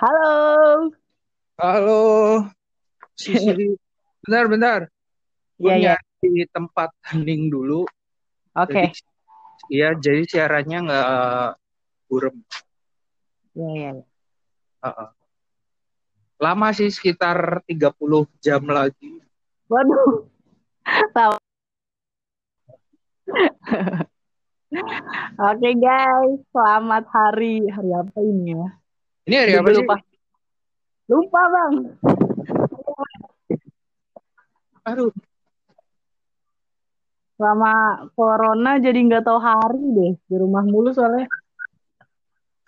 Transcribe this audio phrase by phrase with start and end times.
[0.00, 0.88] Halo.
[1.60, 2.00] Halo,
[3.12, 3.44] Sisi.
[4.24, 4.80] Bentar, bentar.
[5.60, 5.94] Gue Iya, iya.
[6.00, 7.84] nyari tempat hening dulu.
[8.56, 8.72] Oke.
[8.72, 8.96] Jadi,
[9.68, 11.60] iya, jadi siarannya nggak
[12.08, 12.32] burem.
[13.52, 13.90] Iya, iya.
[14.00, 14.04] iya.
[14.88, 15.08] Heeh.
[16.40, 19.20] Lama sih, sekitar 30 jam lagi.
[19.68, 20.24] Waduh.
[21.12, 21.36] Tahu.
[25.52, 28.79] Oke guys, selamat hari hari apa ini ya?
[29.28, 29.84] Ini hari apa sih?
[29.84, 29.96] lupa.
[31.10, 31.74] Lupa bang.
[34.88, 35.12] Aduh,
[37.40, 41.24] Selama corona jadi nggak tahu hari deh di rumah mulu soalnya.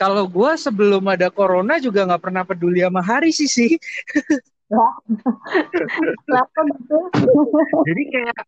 [0.01, 3.77] kalau gue sebelum ada corona juga nggak pernah peduli sama hari sih sih.
[4.73, 5.85] Gitu?
[7.85, 8.39] Jadi kayak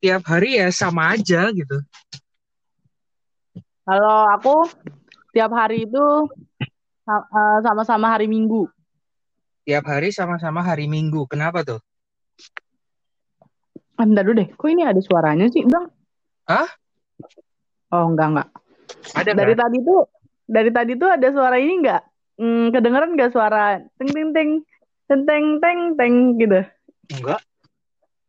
[0.00, 1.78] tiap hari ya sama aja gitu.
[3.84, 4.64] Kalau aku
[5.36, 6.06] tiap hari itu
[7.62, 8.68] sama-sama hari Minggu.
[9.64, 11.24] Tiap hari sama-sama hari Minggu.
[11.28, 11.80] Kenapa tuh?
[13.94, 15.86] Ah, bentar dulu deh, kok ini ada suaranya sih bang?
[16.50, 16.66] Hah?
[17.94, 18.48] Oh enggak enggak.
[19.14, 19.60] Ada Dari kan?
[19.64, 20.00] tadi tuh
[20.44, 22.02] dari tadi tuh ada suara ini enggak?
[22.34, 24.50] Hmm, kedengeran enggak suara ting ting ting
[25.06, 26.60] teng teng teng teng gitu?
[27.14, 27.40] Enggak.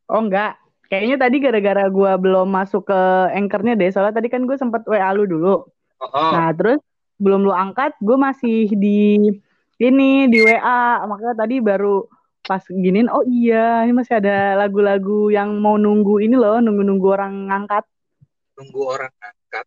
[0.06, 0.54] Oh enggak.
[0.86, 3.00] Kayaknya tadi gara-gara gua belum masuk ke
[3.34, 3.90] anchornya deh.
[3.90, 5.66] Soalnya tadi kan gue sempat WA lu dulu.
[5.98, 6.30] Oh, oh.
[6.30, 6.78] Nah terus
[7.20, 9.32] belum lu angkat, gue masih di
[9.80, 11.04] ini di WA.
[11.08, 12.06] Makanya tadi baru
[12.46, 17.34] pas giniin, oh iya ini masih ada lagu-lagu yang mau nunggu ini loh, nunggu-nunggu orang
[17.50, 17.84] ngangkat.
[18.62, 19.66] Nunggu orang angkat.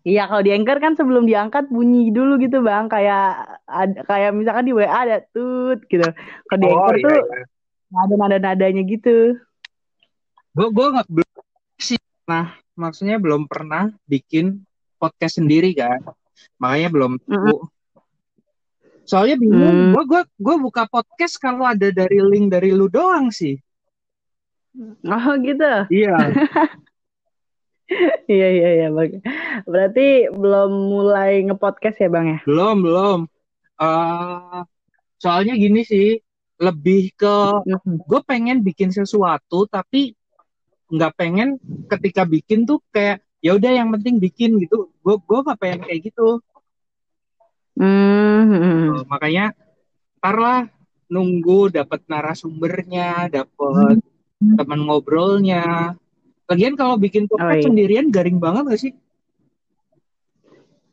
[0.00, 2.88] Iya, kalau di Anchor kan sebelum diangkat bunyi dulu gitu, Bang.
[2.88, 6.08] Kayak ada, kayak misalkan di WA ada tut gitu.
[6.48, 8.00] Kalau di Oh Anchor iya, tuh iya.
[8.00, 9.36] ada nada-nadanya gitu.
[10.56, 11.44] Gue gue nggak belum
[11.76, 12.00] sih.
[12.24, 14.64] Nah, maksudnya belum pernah bikin
[14.96, 16.00] podcast sendiri kan.
[16.60, 17.68] Makanya belum tahu.
[19.08, 19.96] Soalnya bingung.
[19.96, 23.58] Gue gue gue buka podcast kalau ada dari link dari lu doang sih.
[25.06, 25.72] Oh gitu.
[25.90, 26.16] Iya.
[28.30, 29.18] Iya, iya, iya, Bang.
[29.66, 32.38] Berarti belum mulai ngepodcast ya, Bang ya?
[32.46, 33.20] belum belum.
[33.82, 34.62] eh
[35.18, 36.22] soalnya gini sih.
[36.62, 37.34] Lebih ke
[37.82, 40.14] gue pengen bikin sesuatu tapi
[40.86, 41.58] nggak pengen
[41.90, 44.92] ketika bikin tuh kayak ya udah yang penting bikin gitu.
[45.00, 46.40] Gue gue nggak pengen kayak gitu.
[47.80, 49.00] Hmm.
[49.00, 49.56] Tuh, makanya
[50.20, 50.60] ntar lah
[51.08, 53.98] nunggu dapat narasumbernya, dapat
[54.38, 55.96] teman ngobrolnya.
[56.44, 57.66] Lagian kalau bikin Oh podcast iya.
[57.70, 58.92] sendirian garing banget gak sih?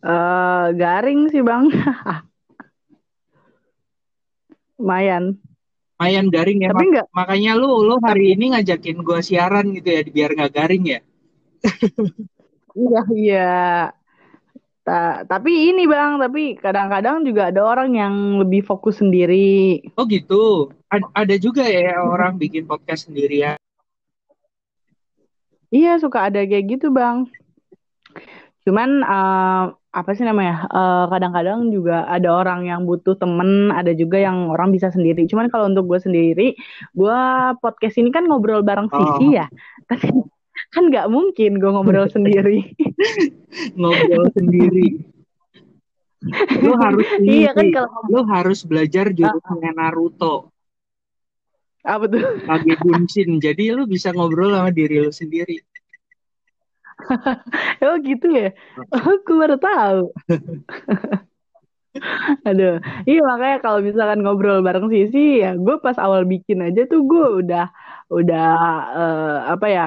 [0.05, 1.67] Eh, garing sih, Bang.
[4.77, 5.41] Lumayan.
[5.97, 6.69] Lumayan garing ya.
[6.69, 10.53] Tapi Mak- enggak makanya lu lu hari ini ngajakin gua siaran gitu ya biar nggak
[10.53, 10.99] garing ya.
[12.77, 13.51] iya, iya.
[14.87, 19.83] Ta- tapi ini, Bang, tapi kadang-kadang juga ada orang yang lebih fokus sendiri.
[19.99, 20.71] Oh gitu.
[20.87, 23.59] Ad- ada juga ya orang bikin podcast sendirian.
[25.67, 27.27] Iya, suka ada kayak gitu, Bang.
[28.63, 30.63] Cuman eh, apa sih namanya?
[30.71, 35.27] Eh, kadang-kadang juga ada orang yang butuh temen, ada juga yang orang bisa sendiri.
[35.27, 36.55] Cuman kalau untuk gue sendiri,
[36.95, 37.19] gue
[37.59, 39.51] podcast ini kan ngobrol bareng Oh, Sisi ya.
[39.91, 40.15] Tapi
[40.73, 42.73] kan nggak mungkin gue ngobrol sendiri.
[43.77, 44.87] ngobrol sendiri.
[46.59, 50.51] Lu harus ini Iya kan kalau Lu harus belajar Ah, jurusnya Naruto.
[51.87, 52.19] apa tuh?
[52.43, 53.39] Kage Bunshin.
[53.39, 55.61] Jadi lu bisa ngobrol sama diri lu sendiri.
[57.85, 58.49] Oh gitu ya?
[58.91, 60.01] Oh, gue baru tahu.
[62.45, 62.77] Aduh,
[63.09, 67.25] iya makanya kalau misalkan ngobrol bareng Sisi ya gue pas awal bikin aja tuh gue
[67.41, 67.65] udah
[68.13, 68.49] udah
[68.97, 69.83] eh, apa ya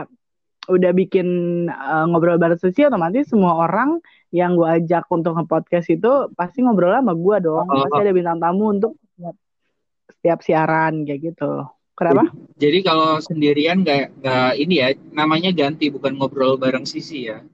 [0.70, 1.28] udah bikin
[1.66, 3.98] eh, ngobrol bareng Sisi otomatis semua orang
[4.30, 8.38] yang gue ajak untuk nge-podcast itu pasti ngobrol sama gue dong Oh, pasti ada bintang
[8.38, 9.36] tamu untuk setiap,
[10.14, 12.22] setiap siaran kayak gitu Jadi, kenapa?
[12.56, 17.44] jadi kalau sendirian nggak nggak ini ya namanya ganti bukan ngobrol bareng Sisi ya.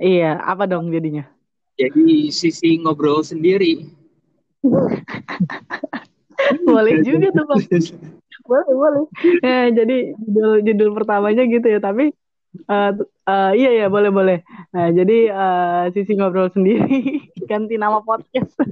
[0.00, 1.28] Iya apa dong jadinya?
[1.76, 3.84] Jadi Sisi ngobrol sendiri.
[6.64, 7.60] Boleh juga tuh bang,
[8.46, 9.04] boleh boleh.
[9.46, 12.12] Eh, jadi judul judul pertamanya gitu ya tapi
[12.68, 12.90] eh,
[13.28, 14.38] eh, iya ya boleh boleh.
[14.74, 18.54] Nah jadi eh, Sisi ngobrol sendiri ganti nama podcast.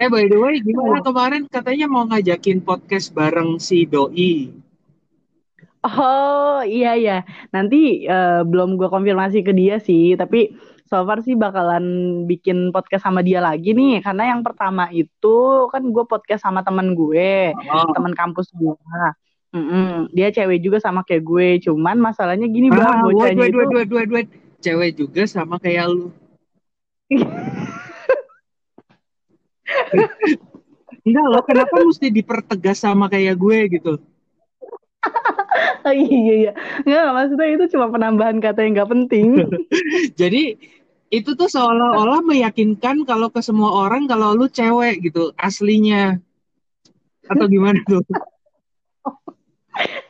[0.00, 4.48] Eh by the way, gimana kemarin katanya mau ngajakin podcast bareng si Doi.
[5.84, 7.18] Oh iya ya,
[7.52, 10.56] nanti eh, belum gue konfirmasi ke dia sih, tapi
[10.94, 11.82] so far sih bakalan
[12.30, 16.94] bikin podcast sama dia lagi nih, karena yang pertama itu kan gue podcast sama teman
[16.94, 18.78] gue, Oh, teman kampus gue.
[19.50, 20.14] Mm-mm.
[20.14, 23.70] Dia cewek juga sama kayak gue, cuman masalahnya gini bang, ah, wait, bocahnya itu wait,
[23.74, 24.28] wait, wait, wait.
[24.62, 26.14] Cewek juga sama kayak lu.
[31.04, 33.98] Enggak loh, kenapa mesti dipertegas sama kayak gue gitu?
[35.84, 36.52] oh, iya iya.
[36.84, 39.26] Enggak, maksudnya itu cuma penambahan kata yang nggak penting.
[40.20, 40.56] Jadi
[41.14, 46.18] itu tuh seolah-olah meyakinkan kalau ke semua orang kalau lu cewek gitu aslinya.
[47.30, 48.02] Atau gimana tuh?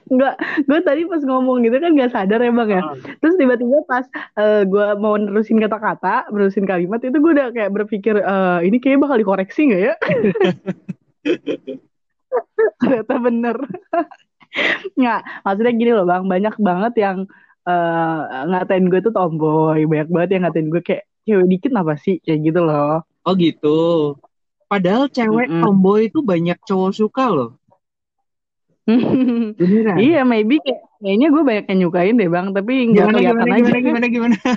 [0.04, 0.36] Enggak,
[0.68, 2.82] gue tadi pas ngomong gitu kan gak sadar ya bang ya.
[2.84, 2.96] Uh.
[3.24, 4.04] Terus tiba-tiba pas
[4.36, 9.08] uh, gue mau nerusin kata-kata, nerusin kalimat itu gue udah kayak berpikir uh, ini kayaknya
[9.08, 9.94] bakal dikoreksi gak ya?
[12.84, 13.56] Ternyata bener.
[14.94, 17.18] Nggak, maksudnya gini loh bang, banyak banget yang
[17.64, 22.20] uh, ngatain gue tuh tomboy, banyak banget yang ngatain gue kayak cewek dikit apa sih
[22.20, 23.02] kayak gitu loh.
[23.24, 23.78] Oh gitu.
[24.68, 25.64] Padahal cewek mm -hmm.
[25.64, 27.50] tomboy itu banyak cowok suka loh.
[30.04, 33.64] iya, maybe kayak, kayaknya gue banyak yang nyukain deh bang, tapi nggak kelihatan gimana, aja.
[33.64, 34.36] Gimana gimana gimana?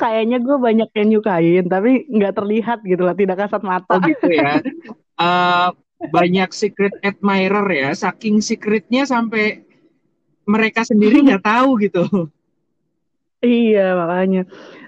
[0.00, 3.90] kayaknya gue banyak yang nyukain, tapi nggak terlihat gitu lah, tidak kasat mata.
[3.90, 4.62] Oh gitu ya.
[5.18, 5.74] Uh,
[6.12, 9.64] banyak secret admirer ya, saking secretnya sampai
[10.44, 12.04] mereka sendiri nggak tahu gitu.
[13.44, 14.42] Iya makanya.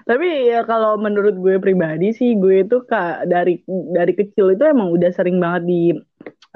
[0.07, 4.89] Tapi ya kalau menurut gue pribadi sih gue itu kak dari dari kecil itu emang
[4.89, 5.81] udah sering banget di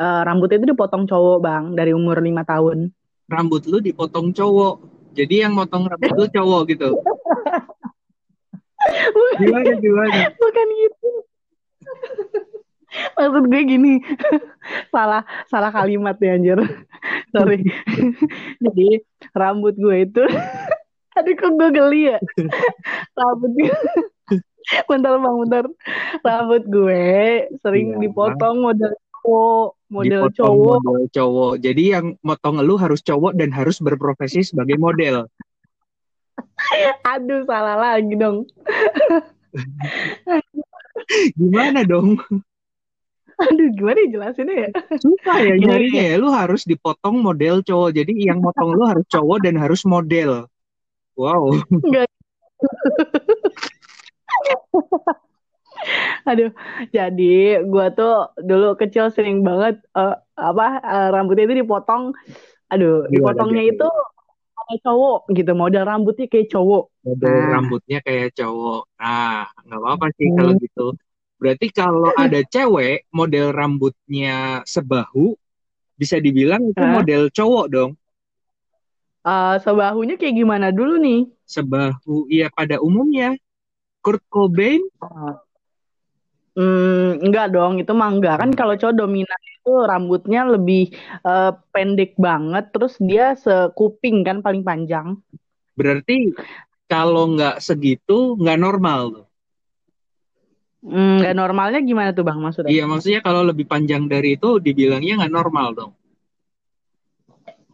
[0.01, 2.89] uh, rambutnya itu dipotong cowok bang dari umur lima tahun.
[3.29, 4.81] Rambut lu dipotong cowok.
[5.13, 6.89] Jadi yang motong rambut lu cowok gitu.
[9.41, 10.33] gimana gimana?
[10.33, 11.09] Bukan gitu.
[13.17, 13.93] Maksud gue gini,
[14.93, 16.59] salah salah kalimat ya anjir.
[17.33, 17.63] Sorry.
[18.59, 19.01] Jadi
[19.31, 20.23] rambut gue itu
[21.11, 22.17] Aduh kok gue geli ya
[23.15, 23.71] Rambut gue
[24.87, 25.65] Bentar bang, bentar
[26.23, 27.03] Rambut gue
[27.59, 28.07] sering ya.
[28.07, 28.91] dipotong model
[29.23, 34.43] cowok Model dipotong cowok model cowok Jadi yang motong lu harus cowok dan harus berprofesi
[34.43, 35.27] sebagai model
[37.03, 38.47] Aduh salah lagi dong
[41.35, 42.19] Gimana dong?
[43.41, 44.69] Aduh gimana jelasinnya ya?
[45.01, 46.15] Susah ya nyarinya ya.
[46.21, 47.89] Lu harus dipotong model cowok.
[47.97, 50.45] Jadi yang motong lu harus cowok dan harus model.
[51.17, 51.57] Wow.
[51.69, 52.09] Enggak.
[56.29, 56.53] Aduh,
[56.93, 62.13] jadi gue tuh dulu kecil sering banget uh, apa uh, rambutnya itu dipotong.
[62.69, 63.87] Aduh, Gimana dipotongnya itu
[64.71, 66.83] kayak cowok gitu, model rambutnya kayak cowok.
[67.03, 67.49] Model nah.
[67.57, 68.81] rambutnya kayak cowok.
[69.01, 70.37] Nah, nggak apa-apa sih hmm.
[70.37, 70.85] kalau gitu.
[71.41, 75.33] Berarti kalau ada cewek model rambutnya sebahu,
[75.97, 77.91] bisa dibilang itu model cowok dong.
[79.25, 81.25] Uh, sebahunya kayak gimana dulu nih?
[81.49, 83.33] Sebahu, ya pada umumnya.
[84.05, 84.81] Kurt Cobain?
[85.01, 85.37] Uh,
[86.57, 88.37] hmm, enggak dong, itu mah enggak.
[88.37, 90.93] Kan kalau cowok dominan itu rambutnya lebih
[91.25, 95.17] uh, pendek banget, terus dia sekuping kan paling panjang.
[95.73, 96.37] Berarti
[96.85, 99.30] kalau nggak segitu, nggak normal tuh?
[100.81, 102.73] Hmm, nggak normalnya gimana tuh bang maksudnya?
[102.73, 105.91] Iya maksudnya kalau lebih panjang dari itu dibilangnya nggak normal dong.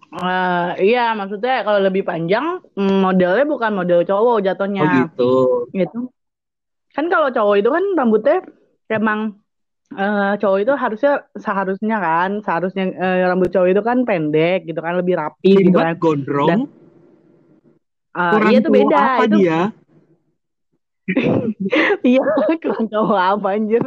[0.07, 4.83] Uh, iya, maksudnya kalau lebih panjang mm, modelnya bukan model cowok jatuhnya.
[4.83, 5.33] Oh gitu.
[5.71, 5.99] Gitu.
[6.95, 8.37] Kan kalau cowok itu kan rambutnya
[8.91, 9.39] emang
[9.95, 14.99] uh, cowok itu harusnya seharusnya kan seharusnya uh, rambut cowok itu kan pendek gitu kan
[14.99, 15.95] lebih rapi Limbat gitu kan.
[15.99, 16.49] gondrong.
[16.49, 16.59] Dan,
[18.15, 19.37] uh, iya itu beda apa itu.
[19.43, 19.59] dia?
[22.03, 22.23] Iya,
[22.59, 23.81] kurang cowok apa anjir.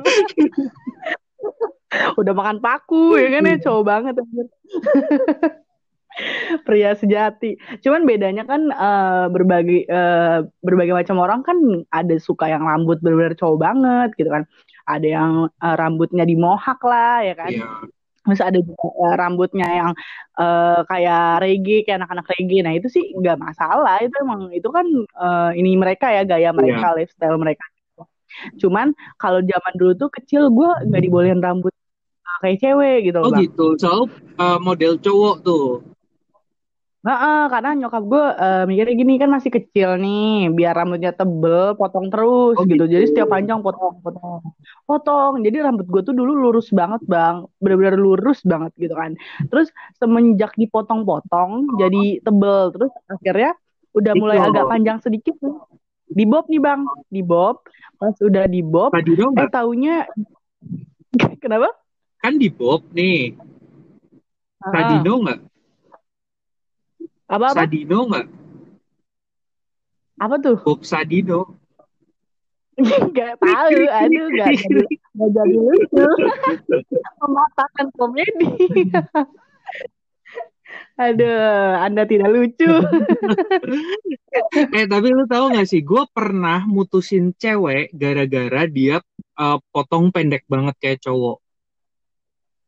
[2.16, 4.46] Udah makan paku ya kan ya cowok banget anjir.
[6.66, 7.56] pria sejati.
[7.80, 11.56] Cuman bedanya kan uh, berbagai uh, berbagai macam orang kan
[11.94, 14.44] ada suka yang rambut benar-benar cowok banget gitu kan.
[14.90, 17.52] Ada yang uh, rambutnya dimohak lah ya kan.
[17.52, 17.99] Yeah.
[18.20, 19.90] Terus ada juga uh, rambutnya yang
[20.36, 22.60] uh, kayak reggae, kayak anak-anak reggae.
[22.60, 23.96] Nah itu sih nggak masalah.
[24.04, 24.86] Itu emang itu kan
[25.16, 26.96] uh, ini mereka ya gaya mereka, yeah.
[27.00, 27.64] lifestyle mereka.
[28.60, 31.72] Cuman kalau zaman dulu tuh kecil gue nggak dibolehin rambut
[32.40, 33.44] kayak cewek gitu Oh bang.
[33.44, 34.08] gitu, so
[34.40, 35.84] uh, model cowok tuh.
[37.00, 41.72] Nah, uh, karena nyokap gue uh, mikirnya gini kan masih kecil nih, biar rambutnya tebel,
[41.72, 42.76] potong terus oh, gitu.
[42.76, 42.84] gitu.
[42.92, 44.44] Jadi setiap panjang potong, potong,
[44.84, 45.40] potong.
[45.40, 49.16] Jadi rambut gue tuh dulu lurus banget bang, benar-benar lurus banget gitu kan.
[49.48, 52.68] Terus semenjak dipotong-potong, jadi tebel.
[52.76, 53.52] Terus akhirnya
[53.96, 54.46] udah mulai Itu.
[54.52, 55.56] agak panjang sedikit nih.
[56.10, 57.64] Di bob nih bang, di bob.
[57.96, 60.04] Pas udah di bob, eh taunya
[61.42, 61.72] kenapa?
[62.20, 63.32] Kan di bob nih.
[64.60, 65.40] Sadino nggak?
[67.30, 67.62] Apa, apa?
[67.62, 68.26] Sadino nggak?
[70.18, 70.58] Apa tuh?
[70.66, 71.56] Bob Sadino.
[73.12, 76.06] Gak tahu, aduh gak jadi, gak jadi lucu.
[77.20, 78.48] Mematahkan komedi.
[80.96, 82.72] Aduh, Anda tidak lucu.
[84.72, 89.04] eh tapi lu tahu gak sih, gue pernah mutusin cewek gara-gara dia
[89.36, 91.36] uh, potong pendek banget kayak cowok.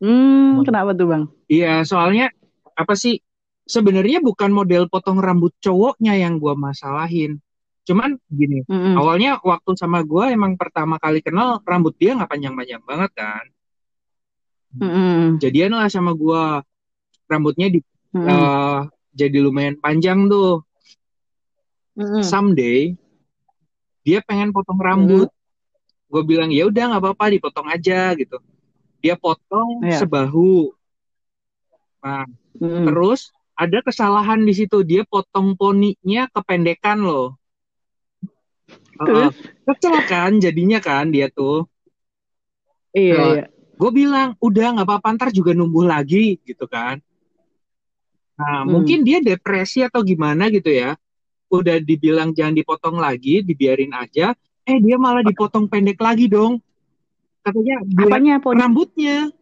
[0.04, 1.24] Hmm, kenapa tuh bang?
[1.48, 2.28] Iya, soalnya
[2.76, 3.16] apa sih?
[3.62, 7.38] Sebenarnya bukan model potong rambut cowoknya yang gue masalahin.
[7.82, 8.94] Cuman gini, mm -hmm.
[8.94, 13.44] awalnya waktu sama gue emang pertama kali kenal rambut dia nggak panjang-panjang banget kan.
[14.78, 15.18] Mm -hmm.
[15.42, 16.42] Jadian lah sama gue,
[17.32, 17.80] rambutnya di
[18.12, 18.26] hmm.
[18.28, 18.80] uh,
[19.16, 20.64] jadi lumayan panjang tuh.
[21.92, 22.24] Hmm.
[22.24, 22.96] Someday
[24.04, 25.28] dia pengen potong rambut.
[25.28, 25.40] Hmm.
[26.12, 28.36] Gue bilang ya udah nggak apa-apa dipotong aja gitu.
[29.00, 30.00] Dia potong yeah.
[30.00, 30.76] sebahu.
[32.04, 32.28] Nah,
[32.60, 32.84] hmm.
[32.88, 34.82] terus ada kesalahan di situ.
[34.82, 37.36] Dia potong poninya kependekan loh.
[39.02, 39.32] Uh,
[39.66, 41.68] kesel kan jadinya kan dia tuh.
[42.92, 43.16] Iya.
[43.16, 43.44] Uh, iya.
[43.76, 47.02] Gue bilang udah nggak apa-apa ntar juga numbuh lagi gitu kan.
[48.38, 48.68] Nah, hmm.
[48.68, 50.94] mungkin dia depresi atau gimana gitu ya.
[51.52, 54.32] Udah dibilang jangan dipotong lagi, dibiarin aja.
[54.64, 56.62] Eh, dia malah dipotong pendek lagi dong.
[57.42, 59.34] Katanya Apanya, rambutnya.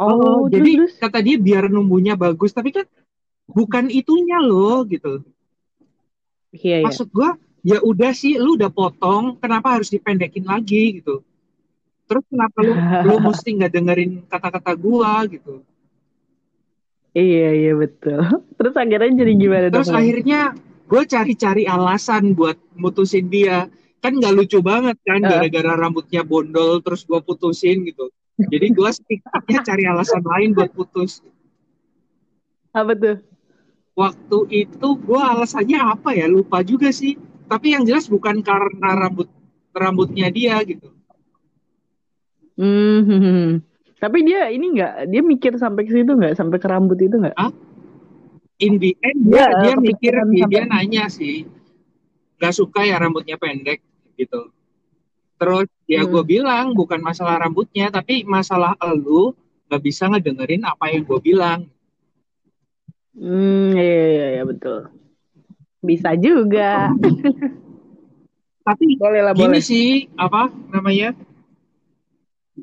[0.00, 0.96] Oh, oh jadi terus.
[0.96, 2.88] kata dia biar numbuhnya bagus, tapi kan
[3.44, 5.20] bukan itunya loh gitu.
[6.56, 6.86] Iya, iya.
[6.88, 11.20] Maksud gua, ya udah sih lu udah potong, kenapa harus dipendekin lagi gitu.
[12.08, 12.72] Terus kenapa lu
[13.04, 15.60] lu mesti nggak dengerin kata-kata gua gitu.
[17.12, 18.22] Iya iya betul.
[18.58, 19.66] Terus akhirnya jadi gimana?
[19.68, 20.40] Terus akhirnya
[20.86, 23.66] gue cari-cari alasan buat mutusin dia.
[24.00, 28.08] Kan nggak lucu banget kan gara-gara rambutnya bondol terus gue putusin gitu.
[28.48, 31.20] Jadi gue setidaknya cari alasan lain buat putus.
[32.72, 33.18] Apa tuh?
[33.98, 37.18] Waktu itu gue alasannya apa ya lupa juga sih.
[37.50, 39.28] Tapi yang jelas bukan karena rambut
[39.74, 40.94] rambutnya dia gitu.
[42.56, 43.60] Hmm.
[44.00, 47.36] Tapi dia ini nggak, dia mikir sampai ke situ nggak, sampai ke rambut itu nggak?
[47.36, 47.52] Hah?
[48.60, 50.48] In the end dia, ya, dia mikir, sampai...
[50.48, 51.44] dia nanya sih,
[52.40, 53.84] nggak suka ya rambutnya pendek
[54.16, 54.48] gitu.
[55.36, 56.10] Terus ya hmm.
[56.14, 59.34] gue bilang bukan masalah rambutnya, tapi masalah elu
[59.66, 61.66] nggak bisa ngedengerin apa yang gue bilang.
[63.18, 64.86] Hmm, iya, iya, iya betul.
[65.82, 66.94] Bisa juga.
[68.66, 69.62] tapi boleh lah, gini boleh.
[69.62, 71.10] sih, apa namanya?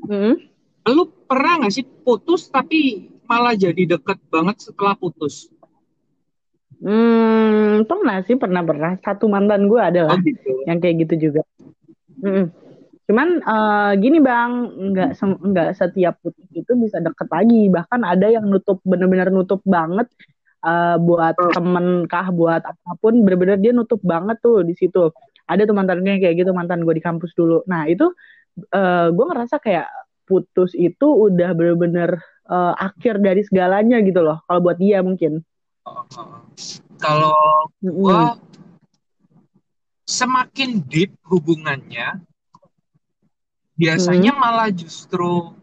[0.08, 0.40] Hmm?
[0.88, 5.52] lu pernah nggak sih putus tapi malah jadi deket banget setelah putus?
[6.80, 8.96] Hmm, pernah sih, pernah pernah.
[9.04, 10.64] Satu mantan gue adalah oh, gitu.
[10.64, 11.42] yang kayak gitu juga.
[12.24, 12.56] Hmm.
[13.08, 14.52] Cuman uh, gini bang,
[14.92, 17.72] nggak nggak setiap putus itu bisa deket lagi.
[17.72, 20.12] Bahkan ada yang nutup bener-bener nutup banget
[20.68, 21.52] uh, buat oh.
[21.56, 23.24] temen kah, buat apa pun.
[23.24, 25.12] Bener-bener dia nutup banget tuh di situ.
[25.48, 27.64] Ada tuh mantannya kayak gitu mantan gue di kampus dulu.
[27.72, 28.12] Nah itu
[28.76, 29.88] uh, gue ngerasa kayak
[30.28, 32.20] putus itu udah bener-bener
[32.52, 35.40] uh, akhir dari segalanya gitu loh kalau buat dia mungkin
[37.00, 37.32] kalau
[37.80, 38.44] mm.
[40.04, 42.20] semakin deep hubungannya
[43.78, 44.40] biasanya mm.
[44.42, 45.54] malah justru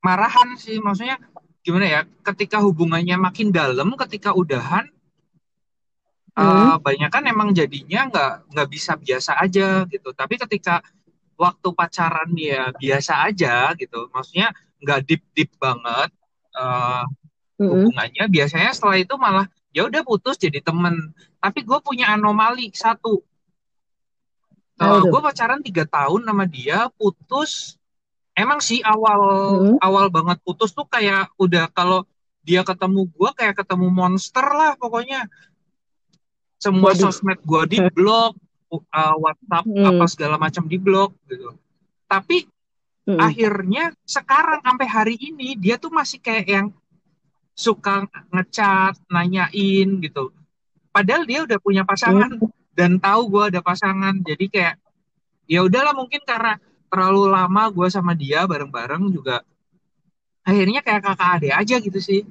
[0.00, 1.18] marahan sih maksudnya
[1.60, 2.00] gimana ya
[2.32, 4.88] ketika hubungannya makin dalam ketika udahan
[6.32, 6.40] mm.
[6.40, 10.80] uh, banyak kan emang jadinya nggak nggak bisa biasa aja gitu tapi ketika
[11.36, 16.08] waktu pacaran ya biasa aja gitu maksudnya nggak deep deep banget
[16.56, 17.04] uh,
[17.60, 18.36] hubungannya mm-hmm.
[18.36, 23.20] biasanya setelah itu malah ya udah putus jadi temen tapi gue punya anomali satu
[24.80, 27.76] uh, gue pacaran tiga tahun sama dia putus
[28.32, 29.76] emang sih awal mm-hmm.
[29.84, 32.08] awal banget putus tuh kayak udah kalau
[32.40, 35.28] dia ketemu gue kayak ketemu monster lah pokoknya
[36.60, 37.12] semua Waduh.
[37.12, 38.36] sosmed gue di blok
[38.70, 39.86] uh, WhatsApp hmm.
[39.86, 41.56] apa segala macam di blog gitu.
[42.06, 42.46] Tapi
[43.06, 43.18] hmm.
[43.18, 46.66] akhirnya sekarang sampai hari ini dia tuh masih kayak yang
[47.56, 50.32] suka ngechat, nanyain gitu.
[50.90, 52.59] Padahal dia udah punya pasangan hmm.
[52.74, 54.14] Dan tahu gue ada pasangan.
[54.22, 54.74] Jadi kayak
[55.50, 56.58] ya udahlah mungkin karena
[56.90, 59.46] terlalu lama gue sama dia bareng-bareng juga
[60.42, 62.22] akhirnya kayak kakak adik aja gitu sih.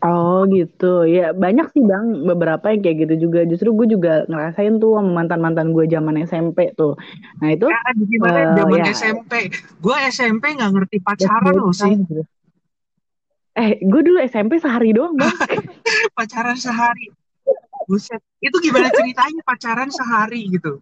[0.00, 3.44] Oh gitu, ya banyak sih bang beberapa yang kayak gitu juga.
[3.44, 6.96] Justru gue juga ngerasain tuh sama mantan mantan gue zaman SMP tuh.
[7.44, 7.68] Nah itu.
[7.68, 8.96] Ya, gimana uh, zaman ya.
[8.96, 9.52] SMP?
[9.76, 12.00] Gue SMP nggak ngerti pacaran loh sih.
[12.00, 12.24] Gitu.
[13.60, 15.36] Eh, gue dulu SMP sehari doang bang.
[16.16, 17.12] pacaran sehari.
[17.90, 20.78] Buset, itu gimana ceritanya pacaran sehari gitu?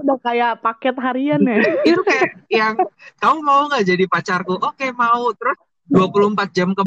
[0.00, 1.60] Udah kayak paket harian ya.
[1.92, 2.80] itu kayak yang
[3.20, 4.56] kamu mau nggak jadi pacarku?
[4.56, 5.28] Oke mau.
[5.36, 5.60] Terus
[5.92, 6.82] 24 jam ke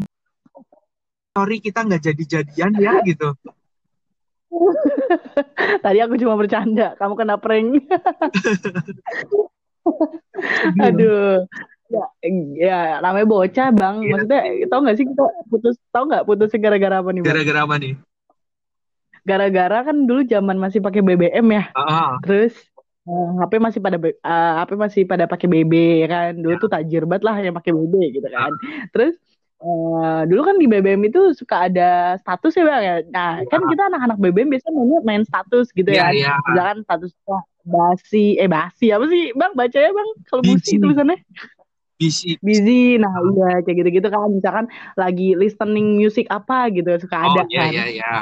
[1.38, 3.30] sorry kita nggak jadi-jadian ya gitu.
[5.86, 7.86] Tadi aku cuma bercanda, kamu kena prank.
[10.82, 11.46] Aduh.
[11.86, 12.02] ya,
[12.58, 14.10] ya namanya bocah bang Iya.
[14.10, 17.94] maksudnya tau gak sih kita putus tau nggak putus gara-gara apa nih Gara-gara apa nih?
[19.26, 21.64] Gara-gara kan dulu zaman masih pakai BBM ya.
[21.74, 22.54] Ah, terus
[23.06, 26.30] eh, HP masih pada B- eh, HP masih pada pakai BB ya kan?
[26.38, 26.62] Dulu Ya.
[26.62, 28.50] tuh tajir banget lah yang pakai BB gitu kan.
[28.94, 29.14] Terus
[29.56, 32.96] eh, dulu kan di BBM itu suka ada status ya bang ya?
[33.10, 36.14] Nah kan kita anak-anak BBM biasanya mainnya main status gitu Iya, ya.
[36.14, 36.32] iya.
[36.46, 39.34] misalkan statusnya basi eh basi apa sih?
[39.34, 41.18] Bang bacanya bang kalau busi tulisannya.
[41.96, 42.36] Busy.
[42.44, 44.28] busy nah iya kayak gitu-gitu kan.
[44.28, 47.72] Misalkan lagi listening music apa gitu suka Oh, ada iya, kan.
[47.72, 48.12] iya, iya.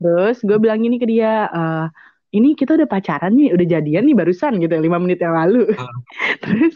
[0.00, 1.84] Terus gue bilang gini ke dia eh,
[2.36, 5.88] ini kita udah pacaran nih udah jadian nih barusan gitu lima menit yang lalu Ah.
[6.44, 6.74] terus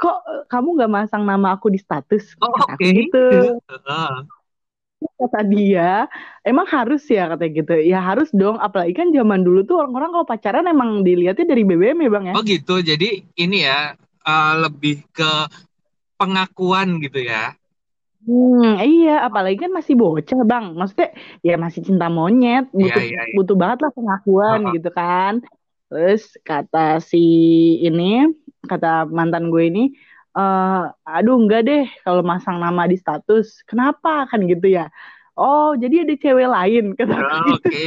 [0.00, 0.16] kok
[0.52, 2.90] kamu nggak masang nama aku di status Oh, kata aku oke.
[2.98, 3.16] gitu
[3.88, 4.24] Ah,
[5.20, 6.04] kata dia
[6.44, 10.26] emang harus ya katanya gitu ya harus dong apalagi kan zaman dulu tuh orang-orang kalau
[10.28, 12.74] pacaran emang dilihatnya dari BBM ya bang ya Oh gitu.
[12.90, 13.94] Jadi ini ya
[14.28, 15.30] eh, lebih ke
[16.20, 17.54] pengakuan gitu ya.
[18.20, 20.76] Hmm, iya, apalagi kan masih bocah, Bang.
[20.76, 21.08] Maksudnya
[21.40, 23.34] ya masih cinta monyet, Iya, butuh iya, iya.
[23.36, 24.72] butuh banget lah pengakuan Ah.
[24.76, 25.32] gitu kan.
[25.88, 27.18] Terus kata si
[27.80, 28.28] ini,
[28.68, 29.82] kata mantan gue ini,
[30.36, 33.64] eh aduh enggak deh kalau masang nama di status.
[33.66, 34.92] Kenapa kan gitu ya?
[35.34, 37.68] Oh, jadi ada cewek lain kata Ah, gitu.
[37.72, 37.84] Oke.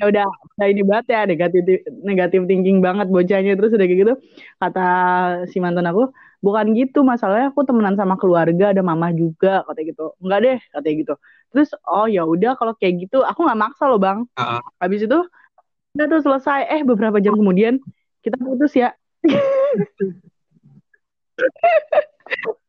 [0.00, 0.26] Ya udah,
[0.58, 1.62] udah ini banget ya negatif
[2.02, 4.14] negatif thinking banget bocahnya terus udah kayak gitu
[4.58, 4.80] kata
[5.52, 6.10] si mantan aku
[6.44, 10.96] bukan gitu masalahnya aku temenan sama keluarga ada mama juga katanya gitu enggak deh katanya
[11.00, 11.14] gitu
[11.48, 14.60] terus oh ya udah kalau kayak gitu aku nggak maksa loh bang Ah.
[14.76, 15.18] habis itu
[15.94, 17.80] udah tuh selesai eh beberapa jam kemudian
[18.20, 18.92] kita putus ya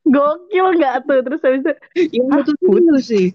[0.06, 1.74] gokil nggak tuh terus habis itu
[2.14, 3.28] Yang "Hah, putus putus?" dulu sih.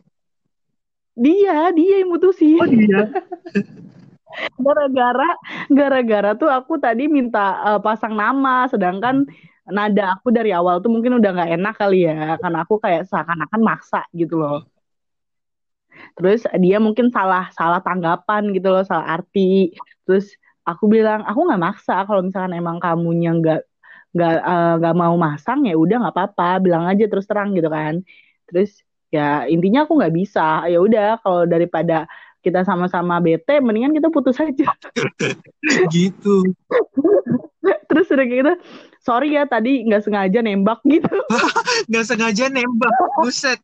[1.19, 3.11] dia dia yang mutusin Oh dia.
[4.65, 5.31] gara-gara
[5.69, 9.27] gara-gara tuh aku tadi minta eh, pasang nama sedangkan
[9.69, 13.61] nada aku dari awal tuh mungkin udah nggak enak kali ya karena aku kayak seakan-akan
[13.61, 14.65] maksa gitu loh.
[16.17, 19.75] Terus dia mungkin salah salah tanggapan gitu loh salah arti.
[20.09, 20.33] Terus
[20.65, 23.61] aku bilang aku nggak maksa kalau misalkan emang kamunya nggak
[24.11, 28.03] nggak eh, nggak mau masang ya udah nggak apa-apa bilang aja terus terang gitu kan.
[28.49, 28.81] Terus
[29.13, 30.67] ya intinya aku nggak bisa.
[30.67, 32.09] Ya udah kalau daripada
[32.41, 34.73] kita sama-sama bete mendingan kita putus aja.
[35.93, 36.57] Gitu.
[37.91, 38.53] terus udah gitu
[39.01, 41.09] sorry ya tadi nggak sengaja nembak gitu.
[41.89, 42.93] Nggak sengaja nembak.
[43.21, 43.59] Buset.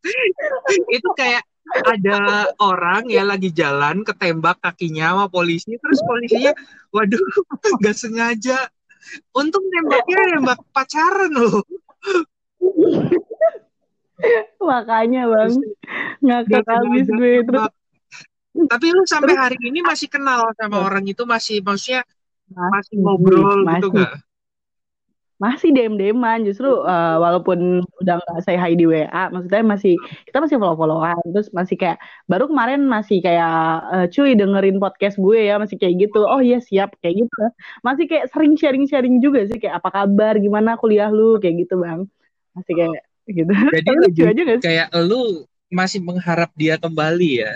[0.89, 1.45] Itu kayak
[1.85, 6.55] ada orang ya lagi jalan ketembak kakinya sama polisi terus polisinya
[6.95, 7.21] waduh
[7.81, 8.59] nggak sengaja.
[9.37, 11.63] Untung nembaknya nembak pacaran loh.
[14.59, 15.53] Makanya bang.
[16.25, 17.65] Ngakak Nggak habis gue terus
[18.57, 21.29] tapi lu sampai hari ini masih kenal sama orang itu?
[21.29, 22.09] Masih maksudnya
[22.49, 23.91] masih ngobrol gitu masih.
[23.93, 24.13] nggak
[25.37, 29.95] masih dem deman justru eh, walaupun udah nggak say hi di WA maksudnya masih
[30.25, 35.21] kita masih follow followan terus masih kayak baru kemarin masih kayak eh, cuy dengerin podcast
[35.21, 37.43] gue ya masih kayak gitu oh iya siap kayak gitu.
[37.81, 41.81] Masih kayak sering sharing sharing juga sih kayak apa kabar gimana kuliah lu kayak gitu
[41.81, 42.05] bang.
[42.53, 43.53] Masih kayak gitu.
[43.53, 44.65] Jadi lucu lu aja gak sih?
[44.67, 45.23] kayak lu
[45.71, 47.53] masih mengharap dia kembali ya?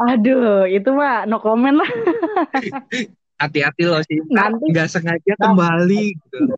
[0.00, 1.90] Aduh itu mah no comment lah
[3.40, 4.20] hati-hati loh sih.
[4.28, 6.52] Nanti nggak sengaja kembali gitu.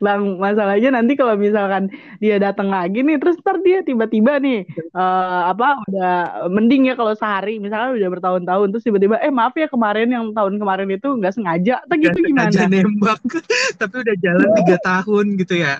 [0.00, 5.42] Bang, masalahnya nanti kalau misalkan dia datang lagi nih, terus ntar dia tiba-tiba nih, eh
[5.52, 6.14] apa, udah
[6.48, 10.58] mending ya kalau sehari, misalkan udah bertahun-tahun, terus tiba-tiba, eh maaf ya kemarin yang tahun
[10.58, 12.72] kemarin itu nggak sengaja, nggak gitu sengaja gimana?
[12.72, 13.20] nembak.
[13.80, 15.78] Tapi udah jalan tiga tahun gitu ya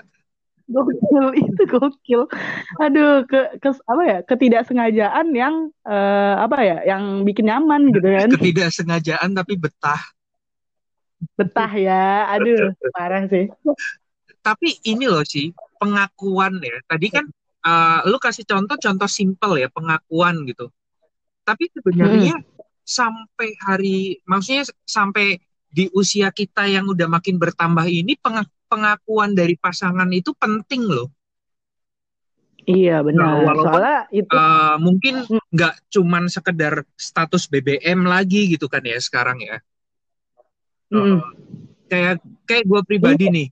[0.67, 2.21] Gokil, itu gokil.
[2.83, 8.29] Aduh, ke, ke apa ya, ketidaksengajaan yang, eh apa ya, yang bikin nyaman gitu kan.
[8.35, 10.01] ketidaksengajaan tapi betah
[11.33, 13.49] Betah ya, aduh, parah sih.
[14.43, 17.25] tapi ini loh sih pengakuan ya tadi kan
[17.67, 20.71] eh, lu kasih contoh contoh simpel ya pengakuan gitu
[21.43, 22.39] tapi sebenarnya
[22.87, 25.35] sampai hari maksudnya sampai
[25.67, 31.09] di usia kita yang udah makin bertambah ini penga- pengakuan dari pasangan itu penting loh
[32.67, 33.47] Iya, Nah, benar.
[33.47, 35.39] walaupun Soalnya itu, eh, mungkin Hmm.
[35.55, 39.57] nggak cuman sekedar status BBM lagi gitu kan ya sekarang ya
[40.91, 41.19] mm-mm.
[41.87, 43.47] kayak kayak gue pribadi nih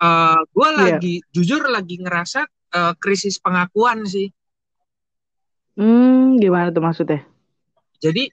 [0.00, 0.76] eh gue Iya.
[0.82, 2.40] lagi jujur lagi ngerasa
[2.74, 4.26] eh, krisis pengakuan sih
[5.78, 7.24] Hmm, gimana tuh maksudnya?
[8.00, 8.32] jadi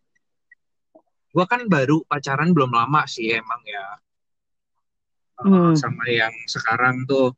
[1.29, 3.85] gue kan baru pacaran belum lama sih emang ya
[5.37, 5.77] Hmm.
[5.77, 7.33] sama yang sekarang tuh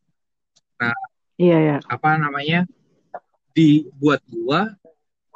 [1.39, 1.77] Iya, ya.
[1.87, 2.67] apa namanya
[3.51, 4.61] dibuat gue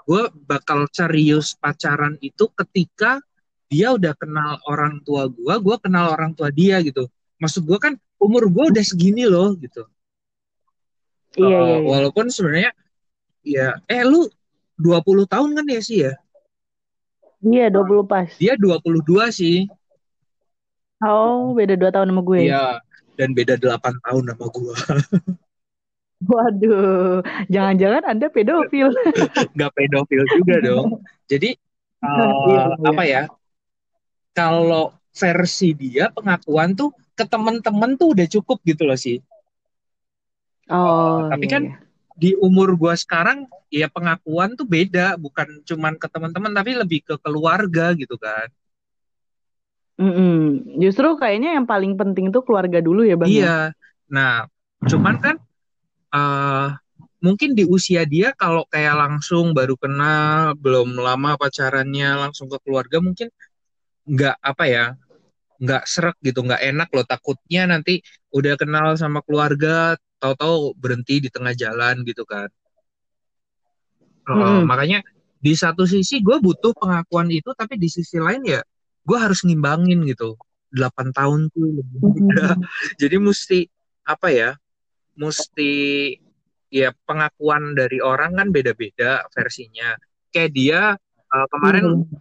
[0.03, 3.23] gue bakal serius pacaran itu ketika
[3.67, 7.07] dia udah kenal orang tua gue gue kenal orang tua dia gitu
[7.39, 9.83] maksud gue kan umur gue udah segini loh gitu
[11.33, 11.87] Iya, Uh, iya, iya.
[11.89, 12.71] walaupun sebenarnya
[13.41, 14.29] ya eh lu
[14.77, 16.13] 20 tahun kan ya sih ya
[17.41, 18.29] Iya, 20 pas.
[18.37, 19.65] dia 22 sih
[21.03, 22.39] Oh, beda 2 tahun sama gue.
[22.47, 22.79] Iya,
[23.19, 24.75] dan beda 8 tahun sama gue.
[26.23, 27.19] Waduh,
[27.51, 28.87] jangan-jangan Anda pedofil.
[29.55, 31.03] Nggak pedofil juga dong.
[31.27, 31.59] Jadi,
[31.99, 32.07] uh,
[32.47, 32.87] Iya, iya.
[32.87, 33.23] apa ya,
[34.31, 39.19] kalau versi dia pengakuan tuh ke temen-temen tuh udah cukup gitu loh sih.
[40.71, 41.77] Oh, tapi iya, kan iya.
[42.15, 45.19] di umur gue sekarang, ya pengakuan tuh beda.
[45.19, 48.47] Bukan cuman ke teman-teman, tapi lebih ke keluarga gitu kan.
[50.03, 50.35] Mm-mm.
[50.83, 53.31] Justru kayaknya yang paling penting itu keluarga dulu ya, Bang.
[53.31, 53.35] ya?
[53.39, 53.57] Iya.
[54.11, 54.33] Nah,
[54.83, 55.35] cuman kan
[56.11, 56.75] uh,
[57.23, 62.99] mungkin di usia dia kalau kayak langsung baru kenal, belum lama pacarannya langsung ke keluarga
[62.99, 63.31] mungkin
[64.03, 64.85] nggak apa ya,
[65.63, 67.07] nggak serak gitu, nggak enak loh.
[67.07, 68.03] Takutnya nanti
[68.35, 72.51] udah kenal sama keluarga, tahu-tahu berhenti di tengah jalan gitu kan.
[74.27, 74.67] Uh, Mm-mm.
[74.67, 74.99] makanya
[75.39, 78.59] di satu sisi gue butuh pengakuan itu, tapi di sisi lain ya
[79.03, 80.39] gue harus ngimbangin gitu.
[80.73, 82.57] 8 tahun tuh lebih muda.
[82.57, 82.65] Mm-mm.
[83.01, 83.59] Jadi mesti
[84.09, 84.51] apa ya?
[85.13, 85.73] Mesti
[86.73, 89.93] ya pengakuan dari orang kan beda-beda versinya.
[90.33, 90.81] Kayak dia
[91.29, 92.17] uh, kemarin Iya.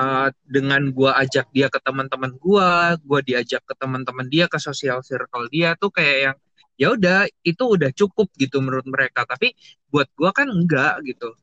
[0.00, 5.04] uh, dengan gua ajak dia ke teman-teman gua, gua diajak ke teman-teman dia ke sosial
[5.04, 6.36] circle dia tuh kayak yang
[6.80, 9.28] ya udah itu udah cukup gitu menurut mereka.
[9.28, 9.52] Tapi
[9.92, 11.36] buat gua kan enggak gitu.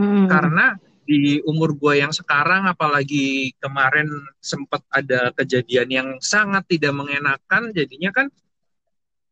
[0.00, 0.28] Mm-mm.
[0.28, 4.10] Karena di umur gue yang sekarang apalagi kemarin
[4.42, 8.26] sempat ada kejadian yang sangat tidak mengenakan jadinya kan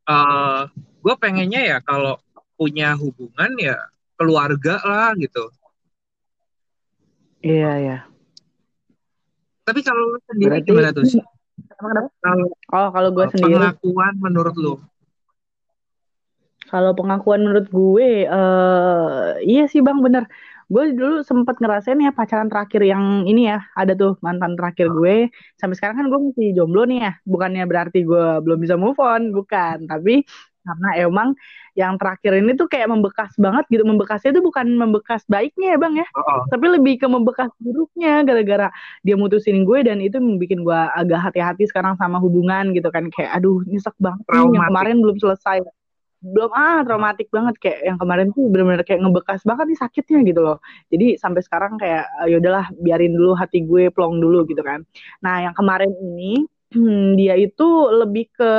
[0.06, 0.70] uh,
[1.02, 2.16] gue pengennya ya kalau
[2.54, 3.76] punya hubungan ya
[4.14, 5.50] keluarga lah gitu
[7.44, 7.98] Iya, iya.
[9.68, 11.20] tapi kalau lu sendiri Berarti gimana tuh sih
[12.24, 14.74] kalau Oh, kalau gue uh, sendiri pengakuan menurut lu
[16.64, 20.26] Kalau pengakuan menurut gue, eh iya sih bang bener.
[20.68, 25.28] Gue dulu sempat ngerasain ya pacaran terakhir yang ini ya, ada tuh mantan terakhir gue.
[25.60, 27.12] Sampai sekarang kan gue masih jomblo nih ya.
[27.28, 29.84] Bukannya berarti gue belum bisa move on, bukan.
[29.84, 30.24] Tapi
[30.64, 31.28] karena emang
[31.76, 33.84] yang terakhir ini tuh kayak membekas banget gitu.
[33.84, 36.08] Membekasnya tuh bukan membekas baiknya ya bang ya.
[36.16, 36.40] oh, oh.
[36.48, 38.68] Tapi lebih ke membekas buruknya gara-gara
[39.04, 43.12] dia mutusin gue dan itu bikin gue agak hati-hati sekarang sama hubungan gitu kan.
[43.12, 45.60] Kayak aduh nyesek banget yang kemarin belum selesai
[46.24, 47.54] belum ah traumatik banget.
[47.60, 50.58] Kayak yang kemarin tuh benar-benar kayak ngebekas banget nih sakitnya gitu loh.
[50.88, 54.80] Jadi sampai sekarang kayak "Ah, ya udahlah biarin dulu hati gue plong dulu gitu kan.
[55.20, 58.52] Nah yang kemarin ini hmm, dia itu lebih ke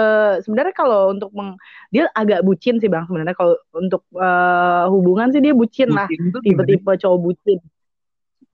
[0.45, 1.57] sebenarnya kalau untuk meng,
[1.89, 3.33] dia agak bucin sih bang sebenarnya.
[3.33, 6.05] Kalau untuk eh, hubungan sih dia bucin lah.
[6.05, 6.43] Bucin gimana?
[6.45, 7.59] tipe-tipe cowok bucin.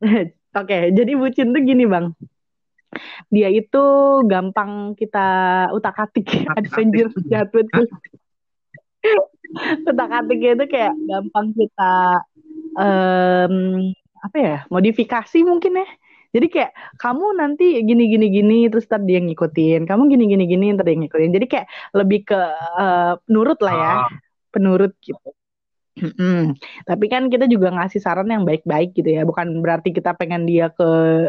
[0.52, 2.15] Oke jadi bucin tuh gini bang.
[3.32, 3.84] Dia itu
[4.28, 5.28] gampang kita
[5.71, 6.28] utak-atik
[6.60, 7.52] adventure jahat
[9.04, 9.26] gue.
[9.90, 11.84] utak-atiknya itu kayak gampang kita
[12.80, 13.56] em,
[14.26, 15.88] apa ya modifikasi mungkin ya
[16.32, 20.66] jadi kayak kamu nanti gini gini gini terus ntar dia ngikutin kamu gini gini gini
[20.76, 21.68] ntar dia ngikutin jadi kayak
[22.00, 22.40] lebih ke
[22.82, 24.10] eh, penurut lah ya Ah,
[24.54, 25.30] penurut gitu
[25.92, 26.56] Mm-mm.
[26.88, 29.28] Tapi kan kita juga ngasih saran yang baik-baik gitu ya.
[29.28, 30.84] Bukan berarti kita pengen dia ke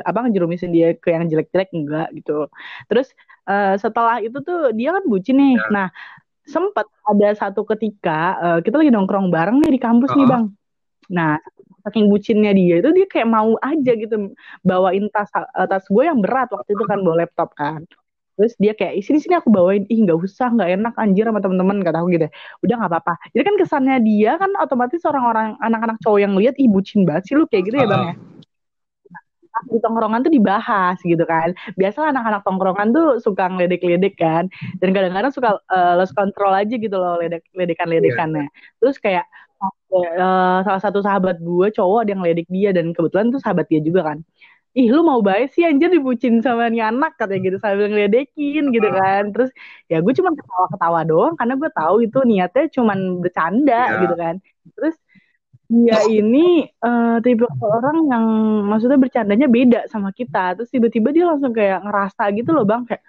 [0.06, 2.46] apa ngejerumisin dia ke yang jelek-jelek enggak gitu.
[2.86, 3.10] Terus
[3.50, 5.52] eh, setelah itu tuh dia kan bucin nih.
[5.58, 5.66] Ya.
[5.74, 5.86] Nah,
[6.46, 10.30] sempat ada satu ketika eh, kita lagi nongkrong bareng nih di kampus nih, Ah.
[10.30, 10.44] Bang.
[11.12, 11.32] Nah,
[11.82, 16.22] saking bucinnya dia itu dia kayak mau aja gitu bawain tas eh, tas gue yang
[16.22, 17.82] berat waktu itu kan bawa laptop kan.
[18.32, 21.84] Terus dia kayak sini sini aku bawain ih nggak usah nggak enak anjir sama temen-temen
[21.84, 22.26] kata aku gitu
[22.64, 26.64] udah nggak apa-apa jadi kan kesannya dia kan otomatis orang-orang anak-anak cowok yang lihat ih
[26.64, 28.14] bucin banget sih lu kayak gitu ya bang ya
[29.72, 31.52] di tongkrongan tuh dibahas gitu kan.
[31.80, 34.44] Biasa anak-anak tongkrongan tuh suka ngeledek-ledek kan.
[34.80, 38.48] Dan kadang-kadang suka eh, lost control aja gitu loh ledek ledekan-ledekannya.
[38.80, 39.24] Terus kayak
[39.94, 42.70] eh, salah satu sahabat gue cowok ada yang ledek dia.
[42.76, 44.20] Dan kebetulan tuh sahabat dia juga kan.
[44.72, 48.88] Ih lu mau baik sih anjir dibucin sama nih anak katanya gitu sambil ngeledekin gitu
[48.88, 49.28] kan.
[49.36, 49.50] Terus
[49.92, 54.00] ya gue cuma ketawa-ketawa doang karena gue tahu itu niatnya cuma bercanda Iya.
[54.08, 54.34] gitu kan.
[54.76, 54.94] Terus
[55.72, 58.24] dia ini eh, tipe orang yang
[58.68, 60.52] maksudnya bercandanya beda sama kita.
[60.60, 62.84] Terus tiba-tiba dia langsung kayak ngerasa gitu loh bang.
[62.84, 63.02] Kayak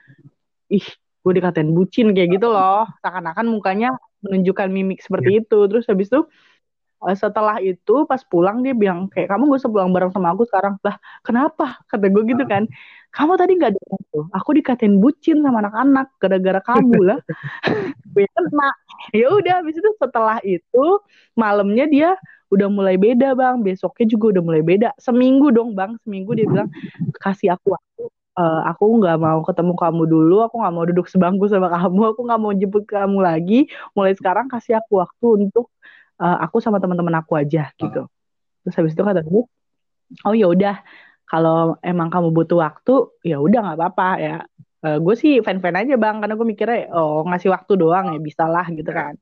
[0.71, 0.87] ih
[1.23, 2.87] gue dikatain bucin kayak gitu loh.
[3.03, 5.59] Seakan-akan mukanya menunjukkan mimik seperti itu.
[5.67, 6.23] Terus habis itu
[7.03, 10.47] eh, setelah itu pas pulang dia bilang kayak kamu gak usah pulang bareng sama aku
[10.47, 10.79] sekarang.
[10.87, 11.83] Lah kenapa?
[11.91, 12.63] kata gue gitu kan.
[13.13, 17.19] Kamu tadi nggak dengar tuh aku dikatain bucin sama anak-anak gara-gara kamu lah.
[18.13, 18.69] Gue kena.
[19.13, 20.85] Ya udah habis itu setelah itu
[21.37, 22.09] malamnya dia
[22.53, 26.69] udah mulai beda bang besoknya juga udah mulai beda seminggu dong bang seminggu dia bilang
[27.17, 28.03] kasih aku waktu
[28.37, 32.21] uh, aku nggak mau ketemu kamu dulu, aku nggak mau duduk sebangku sama kamu, aku
[32.25, 33.69] nggak mau jemput kamu lagi.
[33.93, 35.69] Mulai sekarang kasih aku waktu untuk
[36.21, 38.05] uh, aku sama teman-teman aku aja gitu.
[38.05, 38.07] Uh.
[38.65, 39.43] Terus habis itu kata gue,
[40.23, 40.75] oh ya udah,
[41.27, 42.93] kalau emang kamu butuh waktu,
[43.25, 44.37] ya udah nggak apa-apa ya.
[44.83, 48.43] Uh, gue sih fan-fan aja bang, karena gue mikirnya oh ngasih waktu doang ya bisa
[48.51, 48.99] lah gitu iya.
[48.99, 49.15] kan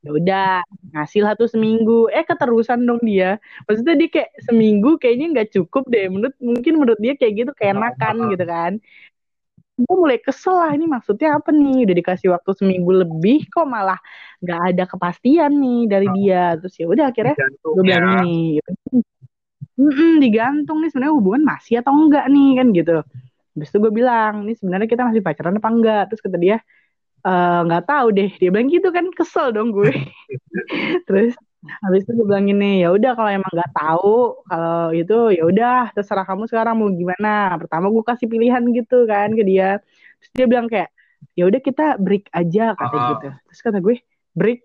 [0.00, 0.48] ya udah
[0.96, 2.08] ngasih lah tuh seminggu.
[2.12, 3.36] Eh keterusan dong dia.
[3.68, 6.08] Maksudnya dia kayak seminggu kayaknya nggak cukup deh.
[6.08, 8.72] Menurut mungkin menurut dia kayak gitu keenakan gitu kan.
[9.80, 11.88] Gue mulai kesel lah ini maksudnya apa nih?
[11.88, 13.96] Udah dikasih waktu seminggu lebih kok malah
[14.40, 16.56] nggak ada kepastian nih dari dia.
[16.60, 18.20] Terus ya udah akhirnya gue bilang ya.
[18.24, 18.70] nih gitu.
[19.80, 22.96] Mm digantung nih sebenarnya hubungan masih atau enggak nih kan gitu.
[23.56, 26.02] Habis itu gue bilang, ini sebenarnya kita masih pacaran apa enggak?
[26.12, 26.56] Terus kata dia,
[27.66, 28.30] nggak uh, tahu deh.
[28.40, 29.92] Dia bilang gitu kan kesel dong gue.
[31.08, 31.36] Terus
[31.84, 35.92] habis itu gue bilang gini ya udah kalau emang nggak tahu kalau itu ya udah
[35.92, 37.60] terserah kamu sekarang mau gimana.
[37.60, 39.78] Pertama gue kasih pilihan gitu kan ke dia.
[40.20, 40.88] Terus dia bilang kayak
[41.36, 43.06] ya udah kita break aja kata uh.
[43.16, 43.28] gitu.
[43.52, 43.96] Terus kata gue
[44.32, 44.60] break?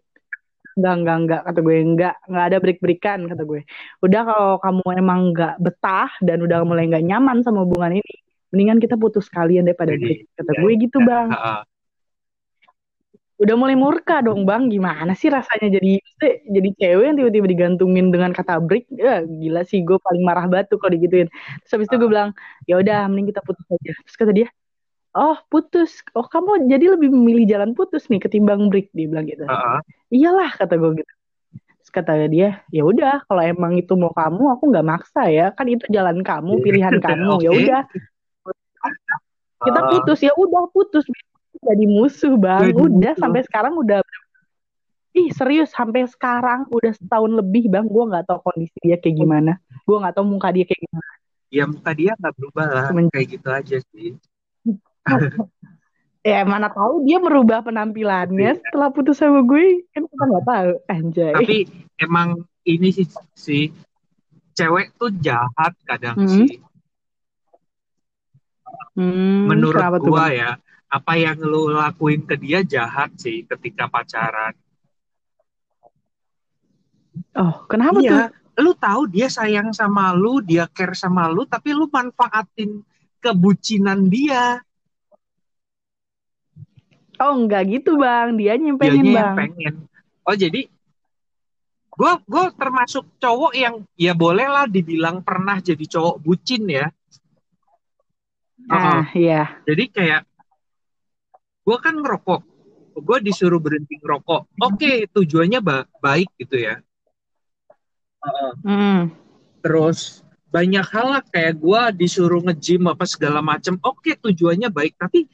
[0.76, 1.76] Enggak enggak enggak kata gue.
[1.76, 3.62] Enggak enggak ada break breakan kata gue.
[4.00, 8.14] Udah kalau kamu emang enggak betah dan udah mulai enggak nyaman sama hubungan ini
[8.56, 11.28] mendingan kita putus kalian daripada break kata gue gitu bang.
[11.36, 11.64] Uh, uh
[13.36, 14.72] udah mulai murka dong bang.
[14.72, 16.00] Gimana sih rasanya jadi
[16.48, 18.88] jadi cewek yang tiba-tiba digantungin dengan kata break?
[18.96, 21.28] Ya gila sih gue paling marah batu kalau digituin.
[21.66, 22.32] Terus habis itu gue bilang
[22.70, 23.92] ya udah mending kita putus aja.
[24.08, 24.48] Terus kata dia
[25.16, 26.00] oh putus.
[26.16, 29.44] Oh kamu jadi lebih memilih jalan putus nih ketimbang break dia bilang gitu.
[29.44, 29.80] Uh-huh.
[30.12, 31.14] iyalah kata gue gitu.
[31.84, 35.52] Terus kata dia ya udah kalau emang itu mau kamu aku nggak maksa ya.
[35.52, 37.44] Kan itu jalan kamu pilihan kamu.
[37.44, 37.82] Ya udah.
[39.66, 41.10] Kita putus ya udah putus
[41.62, 42.72] jadi musuh bang.
[42.72, 43.22] Jadi udah musuh.
[43.22, 44.00] sampai sekarang udah
[45.16, 47.88] ih serius sampai sekarang udah setahun lebih bang.
[47.88, 49.60] Gue nggak tahu kondisi dia kayak gimana.
[49.88, 51.14] Gue nggak tahu muka dia kayak gimana.
[51.54, 52.86] Ya muka dia nggak berubah lah.
[52.92, 53.08] Cuman...
[53.12, 54.10] kayak gitu aja sih.
[56.26, 59.86] Ya mana tahu dia merubah penampilannya setelah putus sama gue.
[59.94, 60.72] Kan kita nggak tahu.
[60.90, 61.34] Anjay.
[61.38, 61.58] Tapi
[62.02, 63.06] emang ini sih
[63.38, 63.70] si
[64.58, 66.34] cewek tuh jahat kadang hmm.
[66.34, 66.58] sih.
[68.98, 70.58] Hmm, menurut gue ya
[70.96, 74.56] apa yang lu lakuin ke dia jahat sih ketika pacaran.
[77.36, 78.64] Oh, kenapa iya, tuh?
[78.64, 82.80] Lu tahu dia sayang sama lu, dia care sama lu, tapi lu manfaatin
[83.20, 84.64] kebucinan dia.
[87.20, 88.40] Oh, enggak gitu, Bang.
[88.40, 89.36] Dia nyimpenin, Dianya Bang.
[89.36, 89.76] Pengen.
[90.24, 90.72] Oh, jadi
[91.96, 96.88] gue gue termasuk cowok yang ya bolehlah dibilang pernah jadi cowok bucin ya.
[98.72, 99.60] Ah, uh, iya.
[99.64, 100.28] Jadi kayak
[101.66, 102.42] gue kan ngerokok.
[102.96, 104.42] Gue disuruh berhenti ngerokok.
[104.62, 106.80] Oke okay, tujuannya ba baik gitu ya.
[108.26, 109.02] Uh, mm.
[109.62, 114.98] terus banyak hal lah kayak gue disuruh ngejim apa segala macam oke okay, tujuannya baik
[114.98, 115.30] tapi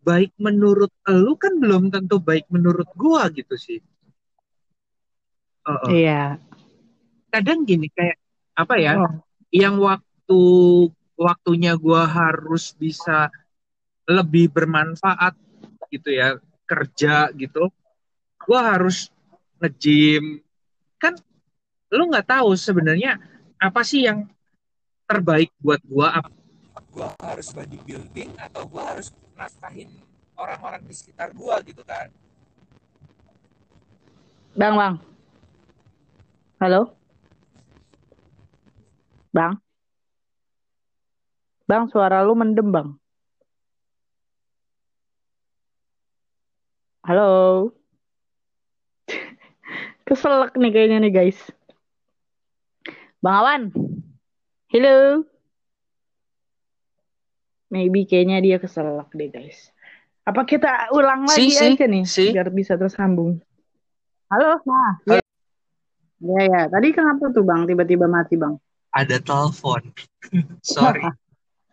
[0.00, 3.80] baik menurut lu kan belum tentu baik menurut gue gitu sih.
[5.68, 5.88] Uh, uh.
[5.92, 6.40] iya.
[7.28, 8.16] Kadang gini kayak
[8.56, 9.12] apa ya oh.
[9.52, 10.40] yang waktu
[11.20, 13.28] waktunya gue harus bisa
[14.08, 15.36] lebih bermanfaat
[15.90, 17.68] gitu ya kerja gitu
[18.46, 19.10] gue harus
[19.58, 20.40] ngejim
[20.96, 21.18] kan
[21.90, 23.18] lu nggak tahu sebenarnya
[23.58, 24.30] apa sih yang
[25.10, 26.30] terbaik buat gue apa
[26.90, 29.90] gue harus bodybuilding atau gue harus nafkahin
[30.34, 32.10] orang-orang di sekitar gue gitu kan?
[34.58, 34.94] Bang bang.
[36.58, 36.98] Halo?
[39.30, 39.62] Bang?
[41.70, 42.90] Bang suara lu mendem bang
[47.10, 47.74] Halo.
[50.06, 51.42] Keselak nih kayaknya nih guys.
[53.18, 53.62] Bang Awan.
[54.70, 55.26] Halo.
[57.66, 59.74] Maybe kayaknya dia keselak deh guys.
[60.22, 62.30] Apa kita ulang lagi si, aja nih si.
[62.30, 63.42] biar bisa tersambung.
[64.30, 65.02] Halo, nah.
[65.10, 65.18] Ya.
[66.22, 68.54] Ya ya, tadi kenapa tuh Bang tiba-tiba mati Bang?
[68.94, 69.82] Ada telepon.
[70.62, 71.02] Sorry.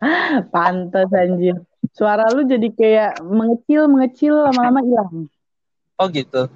[0.50, 1.62] Pantes anjir.
[1.98, 5.14] Suara lu jadi kayak mengecil, mengecil, lama-lama hilang.
[5.98, 6.46] Oh gitu.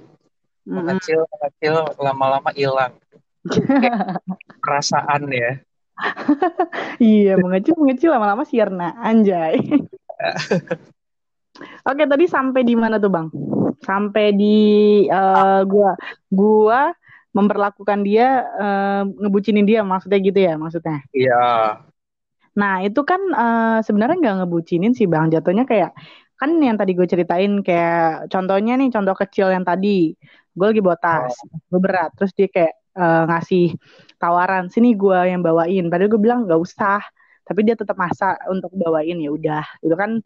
[0.62, 2.94] Mengecil, mengecil, lama-lama hilang.
[4.62, 5.58] perasaan ya.
[7.02, 8.94] iya, mengecil, mengecil, lama-lama sirna.
[9.02, 9.58] Anjay.
[11.82, 13.34] Oke, tadi sampai di mana tuh, Bang?
[13.82, 15.98] Sampai di uh, gua
[16.30, 16.94] gua
[17.32, 21.80] memperlakukan dia uh, ngebucinin dia maksudnya gitu ya maksudnya iya
[22.58, 25.32] Nah, itu kan uh, sebenarnya nggak ngebucinin sih Bang.
[25.32, 25.96] Jatuhnya kayak
[26.36, 30.12] kan yang tadi gue ceritain kayak contohnya nih contoh kecil yang tadi
[30.52, 31.56] gue lagi bawa tas, oh.
[31.72, 33.72] gue berat, terus dia kayak uh, ngasih
[34.20, 35.88] tawaran sini gue yang bawain.
[35.88, 37.00] Padahal gue bilang nggak usah,
[37.46, 40.22] tapi dia tetap masa untuk bawain ya udah itu kan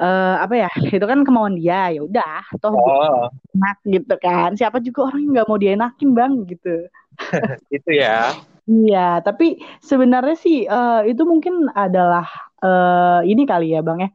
[0.00, 3.28] uh, apa ya itu kan kemauan dia ya udah toh oh.
[3.54, 6.74] enak gitu kan siapa juga orang yang nggak mau dienakin bang gitu
[7.76, 8.34] itu ya
[8.66, 12.26] iya tapi sebenarnya sih uh, itu mungkin adalah
[12.64, 14.10] uh, ini kali ya bang ya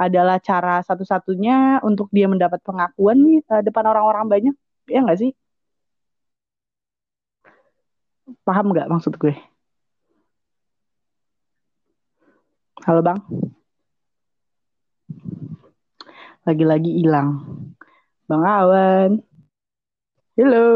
[0.00, 4.54] adalah cara satu-satunya untuk dia mendapat pengakuan nih uh, depan orang-orang banyak
[4.88, 5.30] ya nggak sih
[8.46, 9.34] paham nggak maksud gue
[12.86, 13.18] halo bang
[16.50, 17.30] lagi-lagi hilang.
[18.28, 19.10] Bang Awan.
[20.34, 20.66] Halo.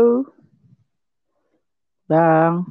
[2.09, 2.69] Bang.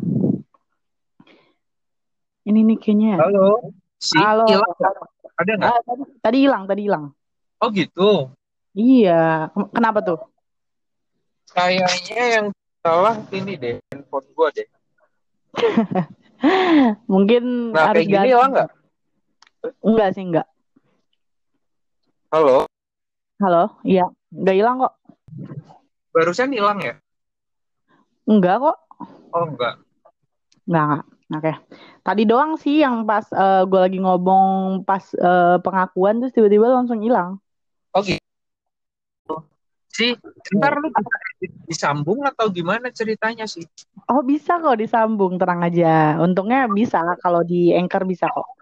[2.44, 3.16] Ini nih kayaknya.
[3.24, 3.72] Halo.
[3.96, 4.44] Si Halo.
[4.44, 4.74] Hilang.
[5.40, 5.72] Ada nggak?
[5.72, 7.06] Ah, tadi, tadi hilang, tadi hilang.
[7.64, 8.28] Oh gitu.
[8.76, 9.48] Iya.
[9.72, 10.20] Kenapa tuh?
[11.56, 12.48] Kayaknya yang
[12.84, 14.68] salah ini deh, handphone gua deh.
[17.14, 18.70] Mungkin nah, harus kayak gini hilang nggak?
[19.80, 20.48] Enggak sih, enggak.
[22.34, 22.68] Halo.
[23.40, 24.04] Halo, iya,
[24.36, 24.94] nggak hilang kok.
[26.12, 27.00] Barusan hilang ya?
[28.28, 28.78] Enggak kok.
[29.32, 29.80] Oh enggak.
[30.68, 31.04] Enggak, enggak.
[31.34, 31.54] Oke.
[32.06, 36.70] Tadi doang sih yang pas uh, eh, gue lagi ngomong pas uh, pengakuan terus tiba-tiba
[36.70, 37.42] langsung hilang.
[37.94, 38.22] Oh gitu.
[39.94, 40.18] Sih,
[40.58, 40.90] ntar lu
[41.70, 43.62] disambung atau gimana ceritanya sih?
[44.10, 46.18] Oh bisa kok disambung, tenang aja.
[46.18, 48.58] Untungnya bisa kalau di Anchor bisa kok.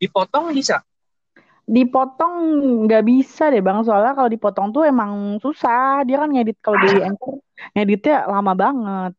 [0.00, 0.80] Dipotong bisa?
[1.66, 2.34] dipotong
[2.86, 7.02] nggak bisa deh bang soalnya kalau dipotong tuh emang susah dia kan ngedit kalau di
[7.02, 7.42] enter
[7.74, 9.12] ngeditnya lama banget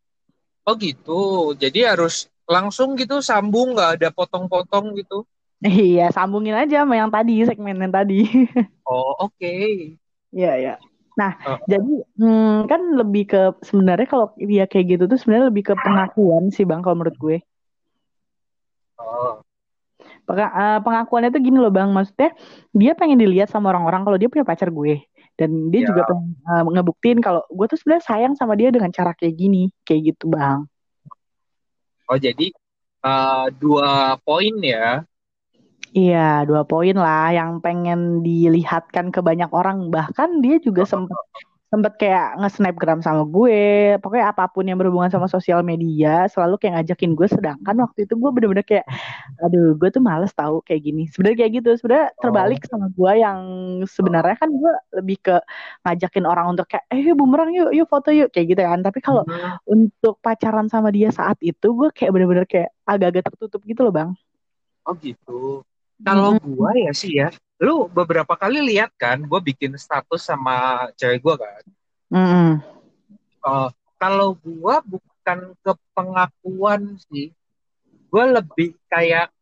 [0.68, 1.22] oh gitu.
[1.56, 5.24] Jadi harus langsung gitu sambung nggak ada potong-potong gitu?
[5.64, 8.28] Iya sambungin aja sama yang tadi segmen yang tadi.
[8.88, 9.36] Oh oke.
[9.36, 10.00] Okay.
[10.32, 10.56] iya.
[10.60, 10.76] Ya
[11.18, 11.58] nah oh.
[11.66, 16.54] jadi hmm, kan lebih ke sebenarnya kalau dia kayak gitu tuh sebenarnya lebih ke pengakuan
[16.54, 17.38] sih bang kalau menurut gue.
[19.02, 19.42] Oh.
[20.28, 21.90] Eh, pengakuannya tuh gini loh bang.
[21.90, 22.38] Maksudnya
[22.70, 25.04] dia pengen dilihat sama orang-orang kalau dia punya pacar gue
[25.38, 25.88] dan dia ya.
[25.94, 29.70] juga pengen uh, ngebuktiin kalau gue tuh sebenarnya sayang sama dia dengan cara kayak gini
[29.86, 30.66] kayak gitu bang
[32.10, 32.52] oh jadi
[33.06, 35.06] uh, dua poin ya
[35.98, 39.90] Iya, dua poin lah yang pengen dilihatkan ke banyak orang.
[39.90, 41.16] Bahkan dia juga sempat
[41.68, 46.80] sempet kayak nge-snapgram sama gue pokoknya apa pun yang berhubungan sama sosial media selalu kayak
[46.80, 48.88] ngajakin gue sedangkan waktu itu gue bener-bener kayak
[49.44, 52.68] aduh gue tuh males tahu kayak gini sebenarnya kayak gitu sebenarnya terbalik oh.
[52.72, 53.40] sama gue yang
[53.84, 55.36] sebenarnya kan gue lebih ke
[55.84, 59.28] ngajakin orang untuk kayak eh bumerang yuk yuk foto yuk kayak gitu kan tapi kalau
[59.28, 59.68] hmm.
[59.68, 64.10] untuk pacaran sama dia saat itu gue kayak bener-bener kayak agak-agak tertutup gitu loh bang
[64.88, 65.68] oh gitu
[66.00, 66.48] kalau hmm.
[66.48, 67.28] gue ya sih ya
[67.58, 71.64] lu beberapa kali lihat kan gue bikin status sama cewek gue kan
[72.14, 72.54] mm.
[73.42, 77.34] uh, kalau gue bukan ke pengakuan sih
[78.08, 79.34] gue lebih kayak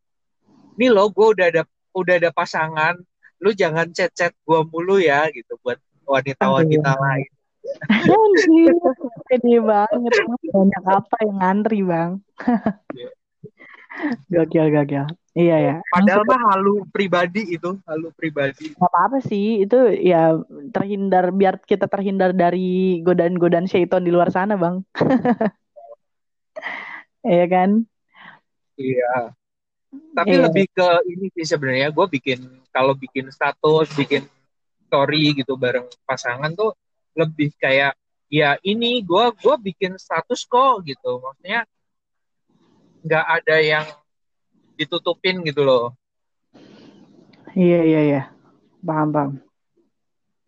[0.80, 2.96] nih lo gue udah ada udah ada pasangan
[3.44, 7.30] lu jangan chat chat gue mulu ya gitu buat wanita-wanita lain
[9.36, 10.14] ini banget
[10.54, 12.12] banyak apa yang ngantri bang
[12.96, 13.10] iya.
[14.32, 15.06] Gokil gokil
[15.36, 15.76] Iya ya.
[15.92, 18.72] Padahal mah halu pribadi itu, halu pribadi.
[18.72, 20.40] Gak apa-apa sih, itu ya
[20.72, 24.88] terhindar biar kita terhindar dari godaan-godaan syaiton di luar sana, Bang.
[27.26, 27.70] Iya kan?
[28.78, 29.34] Iya.
[30.14, 30.44] Tapi iya.
[30.46, 34.30] lebih ke ini sih sebenarnya gue bikin kalau bikin status, bikin
[34.86, 36.78] story gitu bareng pasangan tuh
[37.18, 37.98] lebih kayak
[38.30, 41.18] ya ini gue gue bikin status kok gitu.
[41.18, 41.66] Maksudnya
[43.06, 43.86] nggak ada yang
[44.76, 45.94] ditutupin gitu loh.
[47.54, 48.22] Iya iya iya,
[48.82, 49.32] paham paham.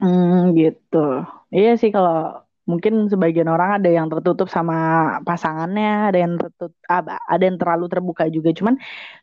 [0.02, 1.24] Hmm, gitu.
[1.54, 4.76] Iya sih kalau mungkin sebagian orang ada yang tertutup sama
[5.24, 6.76] pasangannya, ada yang tertutup,
[7.08, 8.52] ada yang terlalu terbuka juga.
[8.52, 8.76] Cuman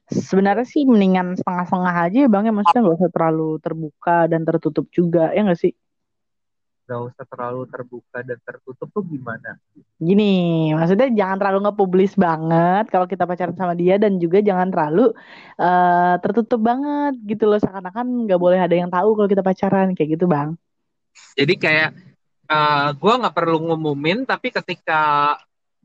[0.09, 4.87] sebenarnya sih mendingan setengah-setengah aja ya bang ya, maksudnya nggak usah terlalu terbuka dan tertutup
[4.89, 5.77] juga, ya nggak sih?
[6.85, 9.57] Gak usah terlalu terbuka dan tertutup tuh gimana?
[9.97, 15.17] Gini, maksudnya jangan terlalu ngepublis banget kalau kita pacaran sama dia dan juga jangan terlalu
[15.57, 20.21] uh, tertutup banget gitu loh seakan-akan nggak boleh ada yang tahu kalau kita pacaran kayak
[20.21, 20.53] gitu bang.
[21.35, 21.91] Jadi kayak
[22.49, 25.35] uh, eh, gue nggak perlu ngumumin tapi ketika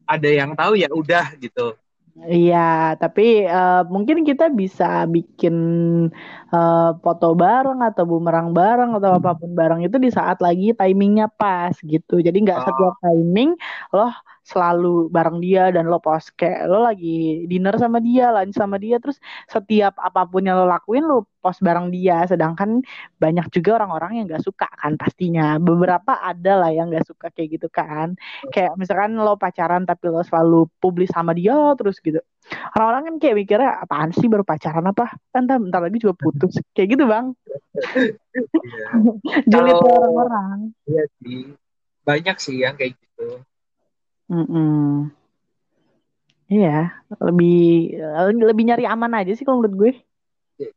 [0.03, 1.79] ada yang tahu ya udah gitu.
[2.19, 5.55] Iya, tapi uh, mungkin kita bisa bikin
[6.51, 11.31] uh, foto bareng atau bumerang bareng atau apa pun bareng itu di saat lagi timingnya
[11.31, 12.19] pas gitu.
[12.19, 12.65] Jadi nggak oh.
[12.67, 13.55] setiap timing
[13.95, 14.11] loh
[14.49, 18.97] selalu bareng dia dan lo post kayak lo lagi dinner sama dia, lunch sama dia,
[18.97, 22.25] terus setiap apa pun yang lo lakuin lo post bareng dia.
[22.25, 22.81] Sedangkan
[23.21, 25.61] banyak juga orang-orang yang gak suka kan pastinya.
[25.61, 28.17] Beberapa ada lah yang gak suka kayak gitu kan.
[28.49, 32.17] Kayak misalkan lo pacaran tapi lo selalu publis sama dia terus gitu.
[32.73, 35.13] Orang-orang kan kayak mikirnya apaan sih baru pacaran apa?
[35.29, 36.57] Kan bentar lagi juga putus.
[36.73, 37.25] Kayak gitu bang.
[37.93, 38.13] Iya.
[39.51, 40.73] Julid orang-orang.
[40.89, 41.53] Iya sih.
[42.01, 43.45] Banyak sih yang kayak gitu.
[44.29, 44.89] Mm -mm.
[46.49, 47.93] Iya, lebih
[48.41, 49.91] lebih nyari aman aja sih kalau menurut gue.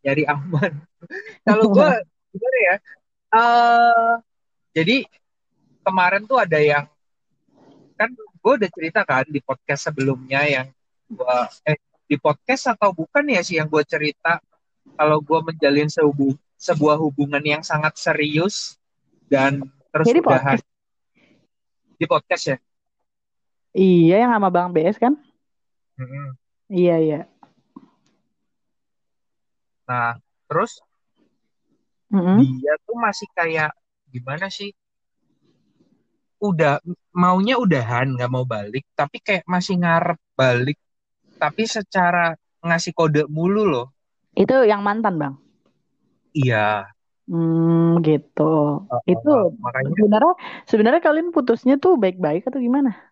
[0.05, 0.73] Nyari aman.
[1.49, 1.89] kalau gue
[2.33, 2.77] gimana ya?
[3.33, 4.13] Uh,
[4.77, 5.09] jadi
[5.81, 6.85] kemarin tuh ada yang
[7.97, 10.67] kan gue udah cerita kan di podcast sebelumnya yang
[11.09, 11.39] gue
[11.69, 11.79] eh
[12.09, 14.41] di podcast atau bukan ya sih yang gue cerita
[15.01, 18.77] kalau gue menjalin sebuah sebuah hubungan yang sangat serius
[19.33, 20.65] dan terus Jadi udahan podcast.
[21.97, 22.57] di podcast ya
[23.73, 25.17] Iya, yang sama Bang BS kan?
[25.97, 26.37] hmm
[26.73, 27.21] Iya, iya.
[29.89, 30.17] Nah,
[30.49, 30.81] terus
[32.09, 32.39] mm-hmm.
[32.41, 33.73] dia tuh masih kayak
[34.09, 34.73] gimana sih?
[36.41, 36.81] Udah
[37.13, 40.81] maunya udahan, nggak mau balik, tapi kayak masih ngarep balik,
[41.37, 42.33] tapi secara
[42.65, 43.87] ngasih kode mulu loh.
[44.33, 45.35] Itu yang mantan, Bang?
[46.33, 46.89] Iya.
[47.29, 48.83] Hmm, gitu.
[48.89, 50.35] Uh, itu makanya sebenarnya
[50.67, 53.12] sebenarnya kalian putusnya tuh baik-baik atau gimana?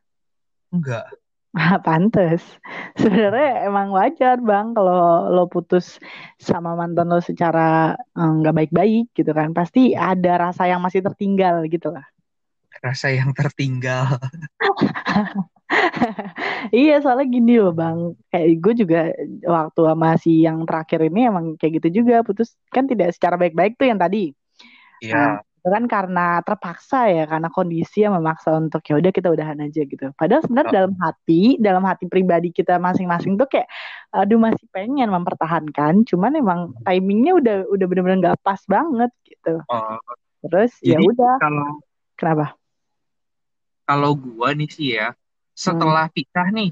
[0.70, 1.06] Enggak.
[1.50, 2.46] Ah, pantes.
[2.94, 5.98] Sebenarnya emang wajar bang kalau lo putus
[6.38, 9.50] sama mantan lo secara eh, nggak um, baik-baik gitu kan.
[9.50, 12.06] Pasti ada rasa yang masih tertinggal gitu lah.
[12.78, 14.14] Rasa yang tertinggal.
[16.70, 18.14] iya soalnya gini loh bang.
[18.30, 19.00] Kayak gue juga
[19.42, 23.74] waktu sama si yang terakhir ini emang kayak gitu juga putus kan tidak secara baik-baik
[23.74, 24.30] tuh yang tadi.
[25.02, 25.14] Iya.
[25.18, 29.60] Nah, itu kan karena terpaksa ya karena kondisi yang memaksa untuk ya udah kita udahan
[29.60, 30.76] aja gitu padahal sebenarnya oh.
[30.80, 33.68] dalam hati dalam hati pribadi kita masing-masing tuh kayak
[34.08, 40.00] aduh masih pengen mempertahankan cuman emang timingnya udah udah benar-benar nggak pas banget gitu oh.
[40.48, 41.84] terus ya udah kalau
[42.16, 42.46] kenapa
[43.84, 45.12] kalau gua nih sih ya
[45.52, 46.16] setelah hmm.
[46.16, 46.70] pisah nih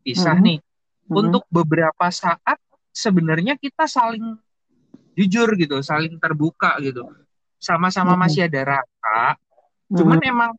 [0.00, 0.46] pisah hmm.
[0.48, 1.12] nih hmm.
[1.12, 2.56] untuk beberapa saat
[2.88, 4.40] sebenarnya kita saling
[5.12, 7.04] jujur gitu saling terbuka gitu
[7.60, 8.20] sama-sama hmm.
[8.24, 9.36] masih ada rasa
[9.92, 9.96] hmm.
[10.00, 10.52] cuman emang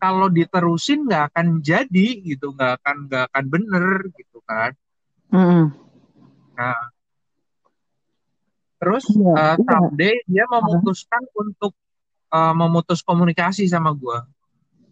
[0.00, 3.86] kalau diterusin nggak akan jadi gitu nggak akan nggak akan bener
[4.16, 4.72] gitu kan
[5.28, 5.64] hmm.
[6.56, 6.80] nah
[8.80, 11.40] terus ya, uh, someday dia memutuskan uh.
[11.44, 11.72] untuk
[12.32, 14.18] uh, memutus komunikasi sama gue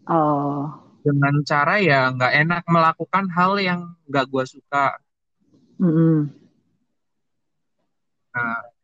[0.05, 4.97] oh dengan cara ya nggak enak melakukan hal yang nggak gue suka
[5.81, 6.29] -hmm.
[8.33, 8.74] nah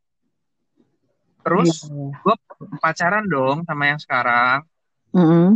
[1.42, 2.14] terus yeah.
[2.22, 2.36] gue
[2.80, 4.66] pacaran dong sama yang sekarang.
[5.12, 5.48] Mm -hmm.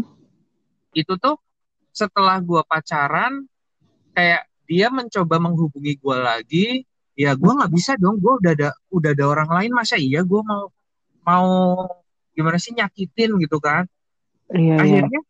[0.92, 1.40] Itu tuh
[1.96, 3.48] setelah gue pacaran,
[4.12, 6.68] kayak dia mencoba menghubungi gue lagi,
[7.16, 10.42] ya gue nggak bisa dong, gue udah ada udah ada orang lain, masa iya gue
[10.44, 10.68] mau
[11.24, 11.48] mau
[12.36, 13.88] gimana sih nyakitin gitu kan?
[14.52, 14.82] Iya, iya.
[14.82, 15.22] Akhirnya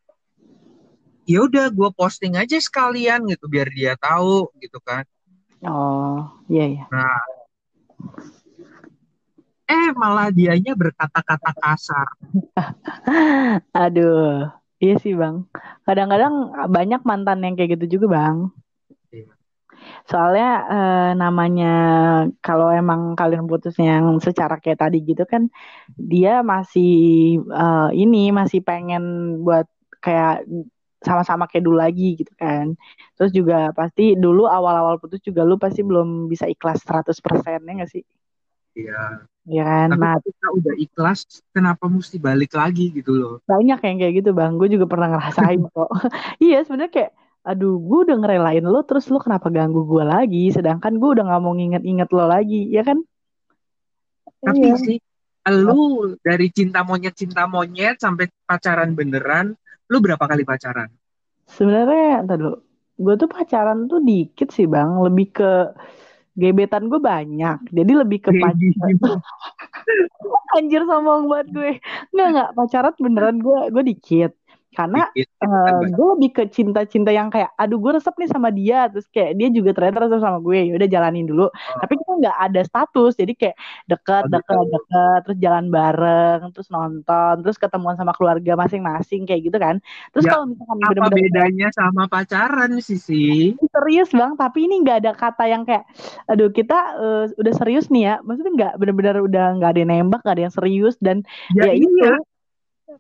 [1.25, 5.05] ya udah gue posting aja sekalian gitu biar dia tahu gitu kan.
[5.65, 6.83] Oh, iya iya.
[6.89, 7.21] Nah,
[9.65, 12.07] eh malah dianya berkata-kata kasar.
[13.85, 15.45] Aduh, iya sih bang.
[15.85, 16.33] Kadang-kadang
[16.69, 18.37] banyak mantan yang kayak gitu juga bang.
[19.09, 19.29] Iya.
[20.05, 21.73] Soalnya eh, namanya
[22.45, 25.49] kalau emang kalian putusnya yang secara kayak tadi gitu kan,
[25.97, 26.93] dia masih
[27.41, 29.65] eh, ini masih pengen buat
[30.01, 30.45] kayak
[31.05, 32.77] sama-sama kayak dulu lagi gitu kan.
[33.17, 37.91] Terus juga pasti dulu awal-awal putus juga lu pasti belum bisa ikhlas 100% ya gak
[37.93, 38.03] sih?
[38.75, 39.25] Iya.
[39.45, 41.19] Ya kan, Tapi nah, kita udah ikhlas,
[41.53, 43.33] kenapa mesti balik lagi gitu loh?
[43.45, 45.89] Banyak yang kayak gitu bang, gue juga pernah ngerasain kok.
[46.45, 47.11] iya sebenarnya kayak,
[47.45, 50.49] aduh gue udah ngerelain lo, terus lo kenapa ganggu gue lagi?
[50.49, 53.05] Sedangkan gue udah gak mau nginget-inget lo lagi, ya kan?
[54.41, 54.75] Tapi iya.
[54.81, 54.97] sih,
[55.53, 59.53] lu dari cinta monyet cinta monyet sampai pacaran beneran,
[59.93, 60.89] lu berapa kali pacaran?
[61.45, 62.49] Sebenarnya, tadi
[62.97, 65.51] gue tuh pacaran tuh dikit sih bang, lebih ke
[66.35, 69.21] gebetan gue banyak jadi lebih ke pacaran
[70.55, 71.71] anjir sombong banget gue.
[72.15, 74.31] Nggak nggak pacaran beneran gue gue dikit
[74.75, 74.99] karena
[75.41, 78.91] uh, gue lebih ke cinta-cinta yang kayak aduh gue resep nih sama dia.
[78.91, 80.57] Terus kayak dia juga ternyata resep sama gue.
[80.69, 81.47] Ya udah jalanin dulu.
[81.47, 81.79] Oh.
[81.81, 83.11] tapi kita nggak ada status.
[83.15, 83.55] Jadi kayak
[83.89, 84.73] deket Oh, deket gitu.
[84.75, 89.75] deket terus jalan bareng terus nonton terus ketemuan sama keluarga masing-masing kayak gitu kan.
[90.11, 93.55] Terus Ya, kalau misalkan Apa bener-bener bedanya sama pacaran sih sih?
[93.73, 94.33] serius bang.
[94.39, 95.83] Tapi ini nggak ada kata yang kayak
[96.31, 98.13] aduh kita uh, udah serius nih ya.
[98.25, 100.95] Maksudnya nggak bener-bener udah nggak ada yang nembak nggak ada yang serius.
[101.01, 101.17] Dan
[101.53, 102.15] Ya, ya, itu iya.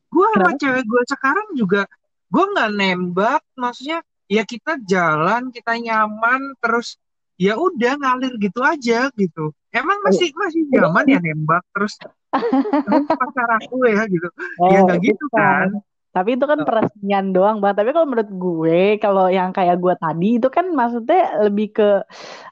[0.09, 1.81] Gue sama cewek gue sekarang juga,
[2.29, 3.41] gue nggak nembak.
[3.55, 6.97] Maksudnya ya kita jalan, kita nyaman, terus
[7.35, 9.51] ya udah ngalir gitu aja gitu.
[9.75, 11.99] Emang masih masih zaman ya nembak terus
[13.19, 14.27] pacar aku ya gitu.
[14.71, 15.67] Ya nggak gitu bukan.
[15.67, 15.67] kan?
[16.15, 16.63] Tapi itu kan Oh.
[16.63, 17.75] peresmian doang bang.
[17.75, 21.89] Tapi kalau menurut gue, kalau yang kayak gue tadi itu kan maksudnya lebih ke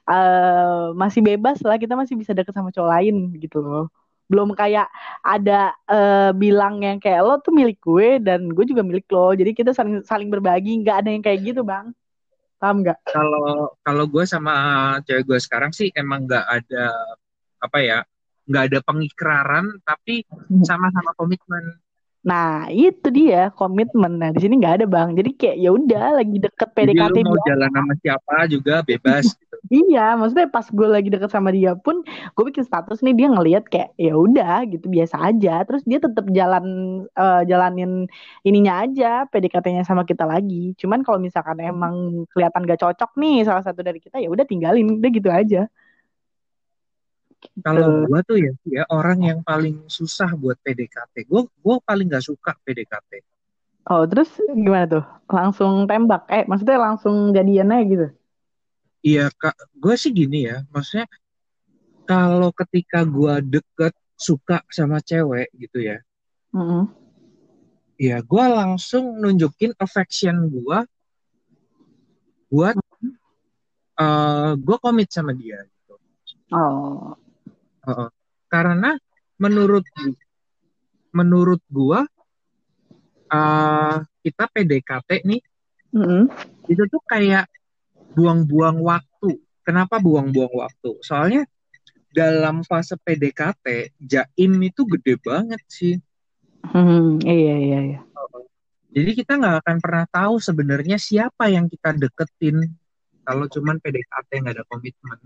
[0.04, 1.80] eh, masih bebas lah.
[1.80, 3.88] Kita masih bisa deket sama cowok lain gitu loh.
[4.24, 4.88] Belum kayak
[5.20, 9.36] ada eh, bilang yang kayak lo tuh milik gue dan gue juga milik lo.
[9.36, 10.80] Jadi kita saling saling berbagi.
[10.80, 11.92] Nggak ada yang kayak gitu bang.
[12.56, 12.98] Paham nggak?
[13.12, 14.54] Kalau kalau gue sama
[15.04, 16.86] cewek gue sekarang sih emang nggak ada
[17.60, 17.98] apa ya,
[18.48, 20.24] nggak ada pengikraran, tapi
[20.64, 21.83] sama-sama komitmen.
[22.28, 24.12] Nah itu dia komitmen.
[24.20, 25.08] Nah di sini nggak ada bang.
[25.18, 27.48] Jadi kayak ya udah lagi deket Jadi PDKT lu mau biasa.
[27.48, 29.56] jalan sama siapa juga bebas gitu.
[29.72, 32.04] Iya, maksudnya pas gue lagi deket sama dia pun,
[32.36, 35.64] gue bikin status nih dia ngelihat kayak ya udah gitu biasa aja.
[35.66, 36.64] Terus dia tetap jalan
[37.16, 38.04] eh, jalanin
[38.44, 40.76] ininya aja, PDKT-nya sama kita lagi.
[40.80, 41.94] Cuman kalau misalkan emang
[42.32, 45.58] kelihatan gak cocok nih salah satu dari kita, ya udah tinggalin, udah gitu aja.
[47.64, 51.24] Kalau gue tuh ya, ya orang yang paling susah buat PDKT.
[51.28, 53.24] Gue gue paling nggak suka PDKT.
[53.84, 55.04] Oh, terus gimana tuh?
[55.28, 56.24] Langsung tembak?
[56.32, 58.06] Eh, maksudnya langsung jadian aja gitu?
[59.04, 61.04] Iya, kak, gue sih gini ya, maksudnya
[62.08, 66.00] kalau ketika gue deket suka sama cewek gitu ya,
[66.56, 66.88] Mm-mm.
[68.00, 70.78] ya gue langsung nunjukin affection gue
[72.48, 72.76] buat
[74.00, 75.94] eh gue komit sama dia gitu.
[76.50, 77.12] Oh,
[77.84, 78.08] Heeh.
[78.48, 78.96] Karena
[79.40, 79.84] menurut
[81.14, 82.00] menurut gue
[83.34, 85.42] eh kita PDKT nih
[85.94, 86.26] Mm-mm.
[86.70, 87.46] itu tuh kayak
[88.14, 89.38] buang-buang waktu.
[89.64, 90.90] Kenapa buang-buang waktu?
[91.02, 91.42] Soalnya
[92.14, 95.98] dalam fase PDKT, jaim itu gede banget sih.
[96.62, 98.00] Hmm, iya iya iya.
[98.94, 102.70] Jadi kita nggak akan pernah tahu sebenarnya siapa yang kita deketin
[103.26, 105.18] kalau cuman PDKT nggak ada komitmen.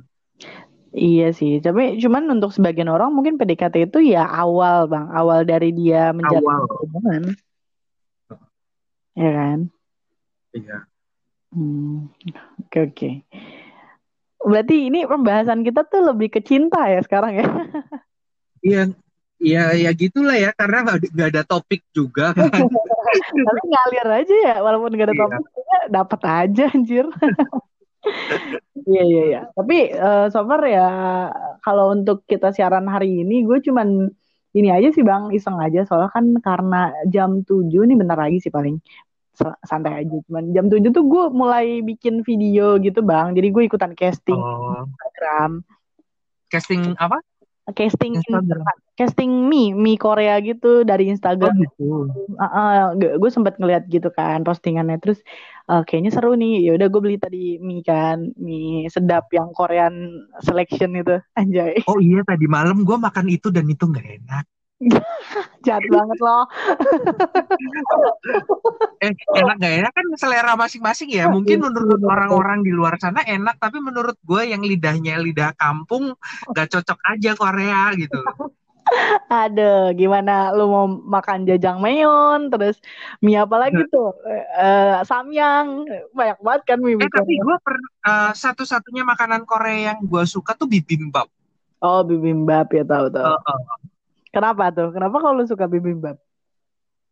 [0.88, 5.68] Iya sih, tapi cuman untuk sebagian orang mungkin PDKT itu ya awal bang, awal dari
[5.76, 6.64] dia menjalin Awal.
[6.80, 7.22] hubungan,
[9.12, 9.58] ya kan?
[10.56, 10.76] Iya.
[11.52, 12.08] Hmm,
[12.64, 13.10] oke oke.
[14.48, 17.44] Berarti ini pembahasan kita tuh lebih ke cinta ya sekarang ya?
[18.58, 18.90] Iya,
[19.38, 22.42] iya, ya gitulah ya karena nggak ada- nggak topik juga kan.
[23.46, 25.24] Tapi ngalir aja ya, walaupun gak ada Iya.
[25.30, 25.46] topik,
[25.94, 27.06] dapat aja anjir.
[28.88, 29.40] Iya iya iya.
[29.52, 30.88] Tapi eh, so far ya
[31.60, 34.08] kalau untuk kita siaran hari ini, gue cuman
[34.54, 35.84] ini aja sih bang, iseng aja.
[35.84, 38.80] Soalnya kan karena jam 7 nih bentar lagi sih paling
[39.62, 40.16] santai aja.
[40.26, 43.34] Cuman jam 7 tuh gue mulai bikin video gitu bang.
[43.36, 45.62] Jadi gue ikutan casting Oh, Instagram.
[46.48, 47.20] casting apa?
[47.76, 48.64] Casting Instagram.
[48.96, 51.54] casting mie, mie Korea gitu dari Oh Instagram.
[51.60, 52.08] gitu.
[53.20, 55.20] gue sempat ngeliat gitu kan postingannya terus
[55.68, 60.24] eh, kayaknya seru nih ya udah gue beli tadi mie kan mie sedap yang Korean
[60.42, 64.44] selection itu anjay Oh iya tadi malam gue makan itu dan itu nggak enak.
[65.66, 66.44] jahat banget loh.
[68.98, 69.92] Eh enak nggak enak?
[69.94, 71.30] Kan selera masing-masing ya.
[71.30, 76.18] Mungkin Iya, menurut orang-orang di luar sana enak, tapi menurut gue yang lidahnya lidah kampung
[76.50, 78.18] nggak cocok aja Korea gitu.
[79.30, 80.50] Aduh, gimana?
[80.50, 82.80] Lu mau makan jajangmyeon terus
[83.20, 84.16] mie apa lagi tuh?
[84.26, 85.86] Eh, samyang.
[86.10, 87.76] Banyak banget kan mie, Eh mie tapi gue per
[88.08, 91.28] eh, satu-satunya makanan Korea yang gue suka tuh bibimbap.
[91.78, 93.30] oh bibimbap ya tahu tahu.
[93.30, 93.87] Heeh.
[94.30, 96.16] Kenapa tuh kenapa kalau lu suka bibimbap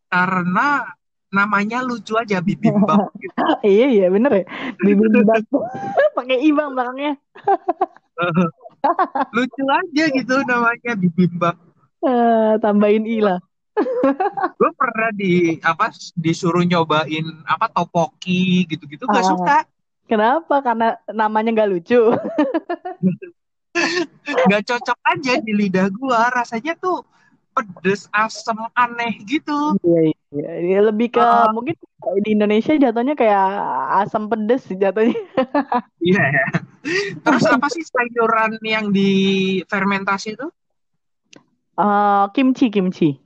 [0.06, 0.86] karena
[1.28, 3.34] namanya lucu aja bibimbap gitu.
[3.66, 4.44] iya iya bener ya
[4.78, 5.42] bibimbap
[6.16, 7.12] pakai i bang belakangnya
[9.36, 11.56] lucu aja gitu namanya bibimbap.
[12.00, 13.40] Eh, tambahin i lah
[14.56, 19.28] Gue pernah di apa disuruh nyobain apa topoki gitu-gitu gak Ah.
[19.28, 19.58] suka.
[20.06, 20.64] Kenapa?
[20.64, 22.00] Karena namanya nggak lucu.
[24.48, 27.04] Gak cocok aja di lidah gua rasanya tuh
[27.56, 29.80] pedes asem aneh gitu.
[29.80, 30.50] Iya, iya.
[30.60, 31.48] Iya, Lebih ke Ah.
[31.48, 31.72] mungkin
[32.20, 33.46] di Indonesia jatuhnya kayak
[34.04, 35.16] asam pedes sih jatuhnya.
[36.06, 36.46] Iya ya.
[37.24, 40.46] Terus apa sih sayuran yang difermentasi itu?
[41.74, 43.18] Eh, kimchi, kimchi.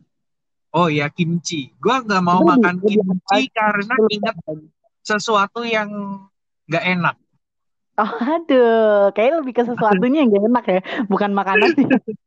[0.71, 1.75] Oh ya kimchi.
[1.77, 4.37] Gua nggak mau makan kimchi karena ingat
[5.03, 5.91] sesuatu yang
[6.71, 7.17] nggak enak.
[7.99, 10.81] Oh, aduh, kayaknya lebih ke sesuatunya yang gak enak ya,
[11.11, 11.71] bukan makanan.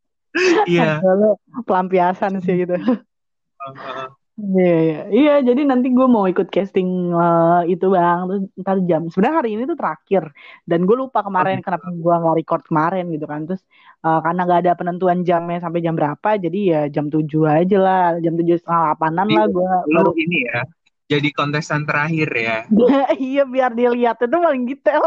[0.65, 0.97] Iya.
[1.05, 2.73] Lalu pelampiasan sih gitu.
[2.73, 5.33] Uh, Iya, iya, iya.
[5.45, 9.05] Jadi nanti gue mau ikut casting eh, itu bang, terus ntar jam.
[9.05, 10.33] Sebenarnya hari ini tuh terakhir,
[10.65, 11.69] dan gue lupa kemarin gitu.
[11.69, 13.45] kenapa gue nggak record kemarin gitu kan.
[13.45, 13.61] Terus
[14.01, 18.05] eh, karena nggak ada penentuan jamnya sampai jam berapa, jadi ya jam 7 aja lah,
[18.25, 20.11] jam tujuh setengah delapanan lah gue lu baru.
[20.17, 20.61] ini ya,
[21.13, 22.57] jadi kontestan terakhir ya.
[23.17, 25.05] iya biar dilihat itu paling detail.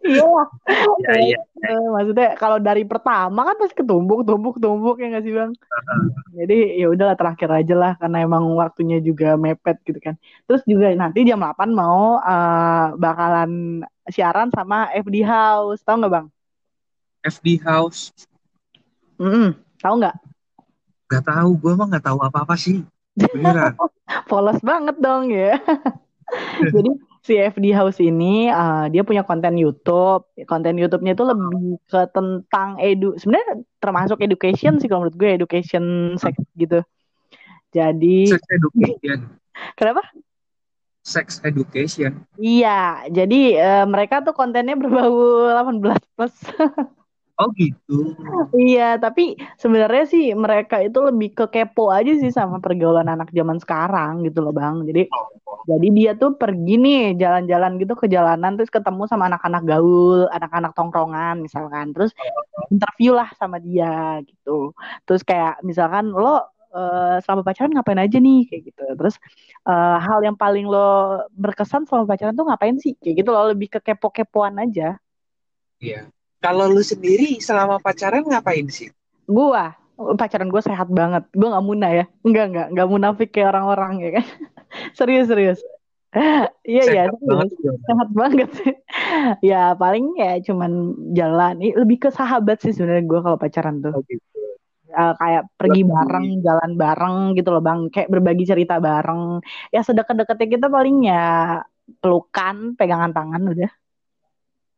[0.00, 0.24] Iya,
[1.04, 1.38] Iya, iya.
[1.60, 5.52] Eh, maksudnya kalau dari pertama kan pasti ketumbuk, tumbuk, tumbuk ya nggak sih bang?
[6.32, 10.16] Jadi ya udahlah terakhir aja lah karena emang waktunya juga mepet gitu kan.
[10.48, 16.26] Terus juga nanti jam 8 mau eh, bakalan siaran sama FD House, tahu nggak bang?
[17.28, 18.08] FD House.
[19.20, 20.16] Mm tahu nggak?
[21.08, 22.84] Gak tahu, gue mah nggak tahu apa-apa sih.
[23.18, 23.74] Beneran.
[24.30, 25.58] Polos banget dong ya.
[26.74, 26.90] Jadi
[27.24, 30.28] si FD House ini eh, dia punya konten YouTube.
[30.48, 33.16] Konten YouTube-nya itu lebih ke tentang edu.
[33.16, 36.80] Sebenarnya termasuk education sih kalau menurut gue education sex gitu.
[37.72, 39.18] Jadi Sex education.
[39.78, 40.02] kenapa?
[41.04, 42.24] Sex education.
[42.36, 46.34] Iya, jadi eh, mereka tuh kontennya berbau 18 plus.
[47.38, 48.18] Oh gitu.
[48.50, 53.62] Iya, tapi sebenarnya sih mereka itu lebih ke kepo aja sih sama pergaulan anak zaman
[53.62, 54.82] sekarang gitu loh Bang.
[54.82, 55.06] Jadi
[55.70, 60.74] jadi dia tuh pergi nih jalan-jalan gitu ke jalanan terus ketemu sama anak-anak gaul, anak-anak
[60.74, 61.94] tongkrongan misalkan.
[61.94, 62.10] Terus
[62.74, 64.74] interview lah sama dia gitu.
[65.06, 66.42] Terus kayak misalkan lo
[66.74, 68.84] eh, selama pacaran ngapain aja nih kayak gitu.
[68.98, 69.14] Terus
[69.62, 72.98] eh, hal yang paling lo berkesan selama pacaran tuh ngapain sih?
[72.98, 74.98] Kayak gitu lo lebih ke kepo-kepoan aja.
[75.78, 76.10] Iya.
[76.38, 78.88] Kalau lu sendiri selama pacaran ngapain sih?
[79.26, 81.26] Gua pacaran gue sehat banget.
[81.34, 82.04] Gue nggak muna ya.
[82.22, 84.26] Enggak enggak enggak munafik kayak orang-orang ya kan.
[84.98, 85.60] serius serius.
[86.64, 87.48] Iya iya Sehat.
[87.84, 88.72] Sehat banget sih.
[89.52, 91.60] ya paling ya cuman jalan.
[91.60, 93.92] Ih, Lebih ke sahabat sih sebenarnya gue kalau pacaran tuh.
[93.92, 94.24] Oh gitu.
[94.88, 97.92] Eh, kayak pergi bareng, jalan bareng gitu loh bang.
[97.92, 99.44] Kayak berbagi cerita bareng.
[99.68, 101.60] Ya sedekat-dekatnya kita paling ya
[102.00, 103.70] pelukan, pegangan tangan udah.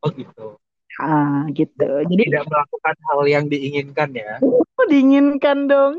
[0.02, 0.58] Oh gitu.
[1.01, 1.88] Ah, gitu.
[2.05, 4.36] Jadi Tidak melakukan hal yang diinginkan ya.
[4.44, 5.96] Oh, diinginkan dong.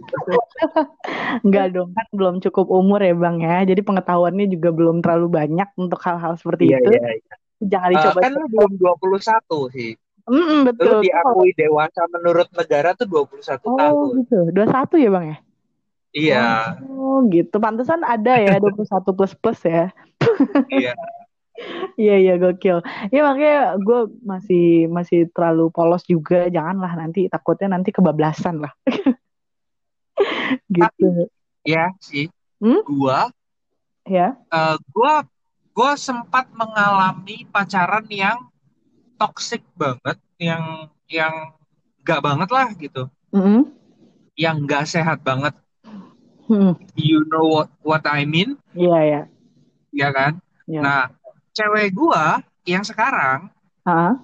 [1.44, 3.64] Enggak dong, kan belum cukup umur ya Bang ya.
[3.64, 6.90] Jadi pengetahuannya juga belum terlalu banyak untuk hal-hal seperti Iya, itu.
[6.92, 7.34] iya, iya.
[7.60, 8.18] Jangan Eh, dicoba.
[8.20, 9.90] kan lu belum 21 sih.
[10.24, 11.00] Mm-mm, Lu betul.
[11.02, 14.06] diakui dewasa menurut negara tuh 21 Oh, tahun.
[14.20, 14.38] gitu.
[14.52, 15.38] 21 ya Bang ya?
[16.10, 16.44] Iya,
[16.90, 17.56] Oh, gitu.
[17.56, 19.88] Pantesan ada ya 21 plus plus ya.
[20.68, 20.92] iya.
[22.00, 22.80] Iya, iya gokil.
[23.12, 26.48] Ya makanya gue masih masih terlalu polos juga.
[26.48, 28.72] Janganlah nanti takutnya nanti kebablasan lah.
[30.72, 31.28] gitu.
[31.64, 32.32] Ya sih.
[32.60, 32.84] Hmm?
[32.84, 33.32] Gua
[34.08, 34.34] Ya.
[34.48, 35.22] eh, gua
[35.76, 38.48] gua sempat mengalami pacaran yang
[39.20, 41.52] toxic banget, yang yang
[42.00, 43.06] gak banget lah gitu.
[43.30, 43.68] Mm-mm.
[44.34, 45.52] Yang gak sehat banget.
[46.48, 46.74] Hmm.
[46.98, 48.58] You know what what I mean?
[48.74, 49.22] Iya, iya.
[49.94, 50.32] Ya kan?
[50.66, 50.80] Iya.
[50.82, 51.02] Nah,
[51.56, 53.50] cewek gua yang sekarang
[53.82, 54.20] Ah,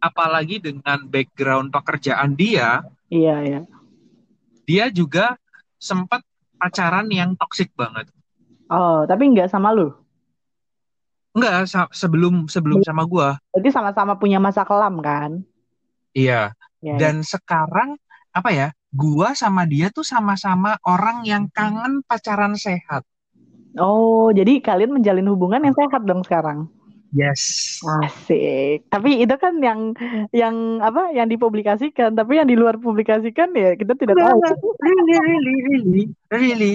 [0.00, 2.80] apalagi dengan background pekerjaan dia,
[3.12, 3.60] iya, iya.
[4.64, 5.36] dia juga
[5.76, 6.24] sempat
[6.56, 8.08] pacaran yang toxic banget.
[8.70, 9.90] Oh, tapi nggak sama lu?
[11.34, 13.38] Enggak, sa- sebelum sebelum sama gua.
[13.54, 15.42] Berarti sama-sama punya masa kelam kan?
[16.14, 16.54] Iya.
[16.80, 17.98] Ya, Dan sekarang
[18.34, 18.68] apa ya?
[18.90, 23.06] Gua sama dia tuh sama-sama orang yang kangen pacaran sehat.
[23.78, 26.66] Oh, jadi kalian menjalin hubungan yang sehat dong sekarang.
[27.10, 27.78] Yes.
[28.06, 28.86] Asik.
[28.86, 29.94] Tapi itu kan yang
[30.30, 31.10] yang apa?
[31.10, 34.38] Yang dipublikasikan, tapi yang di luar publikasikan ya kita tidak tahu.
[34.78, 36.74] Really, really, really, really.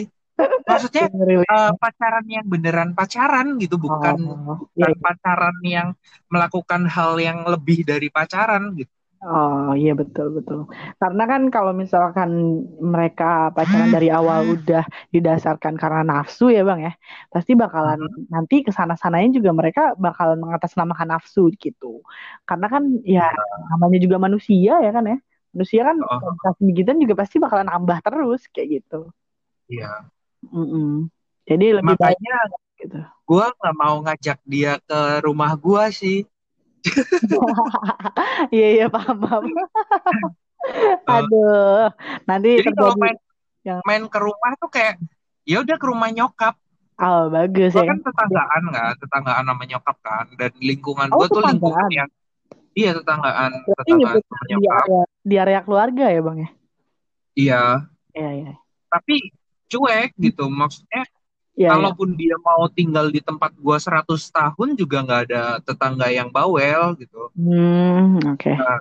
[0.67, 1.47] Maksudnya Really.
[1.47, 5.95] eh, pacaran yang beneran pacaran gitu, bukan Oh, bukan pacaran yang
[6.27, 8.91] melakukan hal yang lebih dari pacaran gitu.
[9.25, 10.59] Oh iya betul betul.
[11.01, 12.31] Karena kan kalau misalkan
[12.93, 14.83] mereka pacaran dari awal udah
[15.15, 16.91] didasarkan karena nafsu ya bang ya,
[17.33, 17.99] pasti bakalan
[18.33, 22.05] nanti ke sana sananya juga mereka bakalan mengatasnamakan nafsu gitu.
[22.45, 23.25] Karena kan ya
[23.73, 25.17] namanya juga manusia ya kan ya,
[25.57, 26.53] manusia kan Oh.
[26.61, 29.09] begituan juga pasti bakalan nambah terus kayak gitu.
[29.73, 30.05] Iya.
[30.53, 31.09] Mm-mm.
[31.49, 32.35] Jadi lebih baik Makanya
[32.77, 32.97] gitu.
[33.25, 36.21] gua nggak mau ngajak dia ke rumah gua sih.
[38.49, 39.43] Iya iya paham paham.
[41.15, 41.93] Aduh,
[42.25, 43.17] nanti Jadi kalau main
[43.61, 44.97] yang- main ke rumah tuh kayak
[45.45, 46.55] ya udah ke rumah nyokap.
[46.95, 47.91] Oh bagus Gua ya.
[47.91, 52.09] kan tetanggaan nggak, tetanggaan sama nyokap kan, dan lingkungan Oh, gua tuh lingkungan yang
[52.71, 54.79] iya tetanggaan, Berarti tetanggaan sama di nyokap.
[54.79, 56.49] area, di area keluarga ya bang ya?
[57.35, 57.61] Iya,
[58.15, 58.53] Iya, iya.
[58.87, 59.15] Tapi
[59.67, 60.47] cuek gitu.
[60.47, 61.03] Maksudnya
[61.55, 61.71] Iya.
[61.71, 66.99] kalaupun dia mau tinggal di tempat gua 100 tahun juga nggak ada tetangga yang bawel
[66.99, 67.31] gitu.
[67.31, 68.51] Hmm, oke.
[68.51, 68.79] Nah,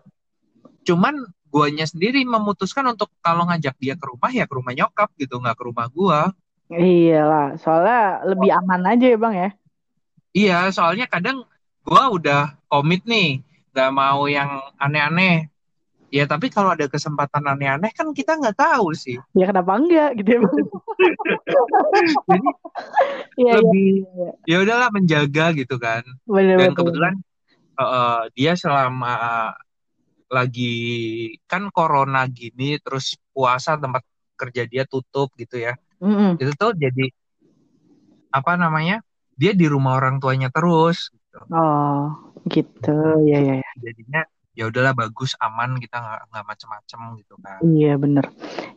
[0.82, 1.14] cuman
[1.54, 5.54] guanya sendiri memutuskan untuk kalau ngajak dia ke rumah ya ke rumah nyokap gitu, nggak
[5.54, 6.20] ke rumah gua.
[6.66, 9.48] Iyalah, soalnya lebih aman aja ya bang ya.
[10.34, 11.46] Iya, soalnya kadang
[11.86, 13.38] gua udah komit nih,
[13.70, 14.50] nggak mau yang
[14.82, 15.46] aneh-aneh.
[16.12, 19.18] Ya tapi kalau ada kesempatan aneh-aneh kan kita nggak tahu sih.
[19.34, 20.40] Ya kenapa enggak gitu ya?
[22.24, 22.48] Jadi
[23.40, 23.52] iya.
[23.58, 24.30] lebih iya.
[24.46, 26.06] ya udahlah menjaga gitu kan.
[26.28, 26.78] Bener, Dan betul.
[26.86, 27.14] kebetulan
[27.78, 29.16] eh, dia selama
[30.30, 30.74] lagi
[31.46, 34.02] kan corona gini terus puasa tempat
[34.34, 35.74] kerja dia tutup gitu ya.
[36.02, 36.38] Mm-mm.
[36.38, 37.10] Itu tuh jadi
[38.34, 39.02] apa namanya?
[39.34, 41.38] Dia di rumah orang tuanya terus gitu.
[41.50, 42.14] Oh,
[42.46, 42.98] gitu.
[43.26, 43.70] Iya, iya, iya.
[43.82, 44.22] Jadinya
[44.58, 45.96] ya udahlah bagus aman kita
[46.30, 47.64] nggak macem-macem gitu kan.
[47.64, 48.24] Iya bener.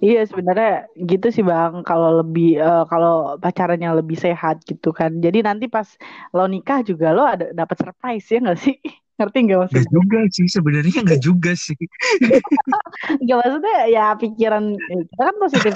[0.05, 0.69] Iya sebenarnya
[1.09, 1.73] gitu sih bang.
[1.87, 3.11] Kalau lebih eh, kalau
[3.43, 5.11] pacarannya lebih sehat gitu kan.
[5.25, 5.87] Jadi nanti pas
[6.35, 8.75] lo nikah juga lo ada dapat surprise ya nggak sih?
[9.17, 9.91] Ngerti nggak Gak maksudnya?
[9.91, 11.75] juga sih sebenarnya nggak juga sih.
[13.23, 14.63] Nggak maksudnya ya pikiran
[15.11, 15.73] kita kan positif.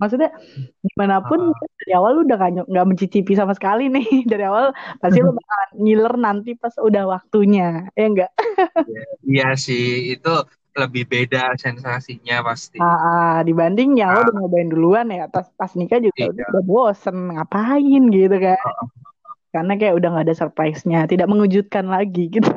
[0.00, 0.28] Maksudnya
[0.86, 1.58] gimana pun Ah.
[1.80, 4.06] dari awal lu udah gak, ny- nggak mencicipi sama sekali nih.
[4.30, 4.64] Dari awal
[5.02, 7.88] pasti lo bakal ngiler nanti pas udah waktunya.
[7.98, 8.30] Ya enggak?
[9.28, 9.82] Iya sih
[10.14, 10.28] itu
[10.80, 12.76] lebih beda sensasinya pasti.
[12.80, 16.44] Ah, ah, dibanding yang lo Ah, udah nyobain duluan ya pas pas nikah juga iya.
[16.48, 18.58] udah bosen ngapain gitu kan.
[19.52, 22.48] Karena kayak udah nggak ada surprise-nya, tidak mengejutkan lagi gitu.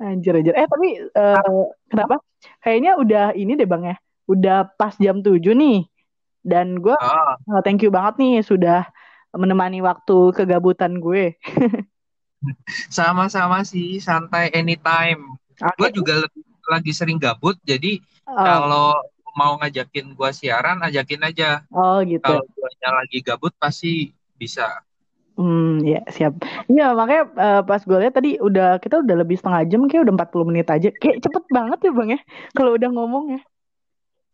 [0.00, 0.54] Anjir anjir.
[0.56, 2.18] Eh tapi eh, kenapa?
[2.64, 3.96] Kayaknya udah ini deh Bang ya.
[4.24, 5.86] Udah pas jam 7 nih.
[6.42, 8.88] Dan gue Oh, thank you banget nih sudah
[9.36, 11.36] menemani waktu kegabutan gue.
[12.88, 15.36] sama-sama sih santai anytime.
[15.76, 15.96] Gue Oke.
[16.00, 16.24] juga
[16.68, 18.92] lagi sering gabut jadi Oh, kalau
[19.32, 21.64] mau ngajakin gua siaran ajakin aja.
[21.72, 22.20] oh gitu.
[22.20, 24.68] Kalau guanya lagi gabut pasti bisa.
[25.38, 26.42] Hmm, ya siap.
[26.66, 30.14] Iya makanya eh, pas gue lihat tadi udah kita udah lebih setengah jam kayak udah
[30.18, 30.90] 40 menit aja.
[30.90, 32.20] Kayak cepet banget ya Bang ya.
[32.58, 33.40] Kalau udah ngomong ya.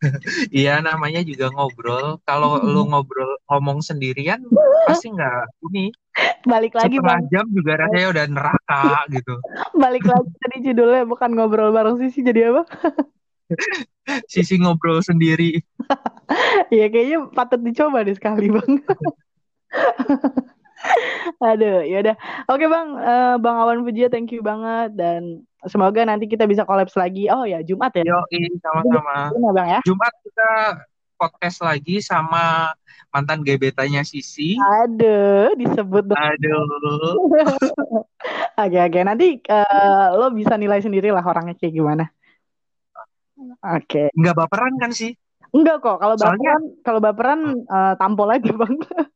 [0.64, 2.24] Iya namanya juga ngobrol.
[2.24, 4.40] Kalau lu ngobrol ngomong sendirian
[4.88, 5.92] pasti nggak ini
[6.48, 7.32] Balik lagi setengah Bang.
[7.32, 8.84] jam juga rasanya udah neraka
[9.16, 9.34] gitu.
[9.76, 12.64] Balik lagi tadi judulnya bukan ngobrol bareng Sisi jadi apa?
[14.24, 15.60] Sisi ngobrol sendiri.
[16.72, 18.72] Iya kayaknya patut dicoba deh sekali bang.
[21.40, 22.16] Aduh, ya udah.
[22.48, 26.94] Oke bang, Eh, bang Awan Pujia, thank you banget dan semoga nanti kita bisa kolaps
[26.94, 27.28] lagi.
[27.32, 28.04] Oh ya Jumat ya?
[28.04, 29.32] Yoi sama-sama.
[29.32, 29.80] Iya bang ya.
[29.84, 30.50] Jumat kita
[31.14, 32.74] podcast lagi sama
[33.08, 34.58] mantan gebetannya Sisi.
[34.84, 36.18] Aduh, disebut dong.
[36.18, 37.16] Aduh.
[38.54, 42.04] Oke oke, nanti eh, lo bisa nilai sendiri lah orangnya kayak gimana.
[43.60, 45.12] Oke, Nggak baperan kan sih?
[45.54, 45.98] enggak kok.
[46.02, 48.74] Kalau Soalnya baperan, kalau baperan eh, tampol aja bang.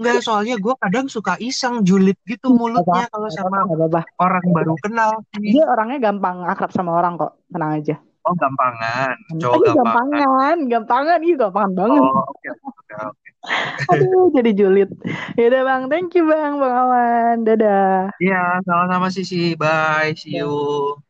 [0.00, 4.00] Enggak, soalnya gue kadang suka iseng julid gitu mulutnya kalau sama apa-apa, gak apa-apa.
[4.16, 5.52] orang baru kenal sih.
[5.52, 7.94] Dia orangnya gampang akrab sama orang kok, tenang aja.
[8.24, 9.14] Oh, gampangan.
[9.36, 9.76] Cowok gampangan.
[9.76, 12.02] gampangan, gampangan, iya gampangan banget.
[12.04, 13.28] Oh, oke, oke, oke.
[13.92, 14.90] Aduh, jadi julid.
[15.36, 17.36] Yaudah bang, thank you bang, bang Awan.
[17.44, 18.12] Dadah.
[18.20, 19.56] Iya, sama-sama Sisi.
[19.56, 21.00] Bye, see you.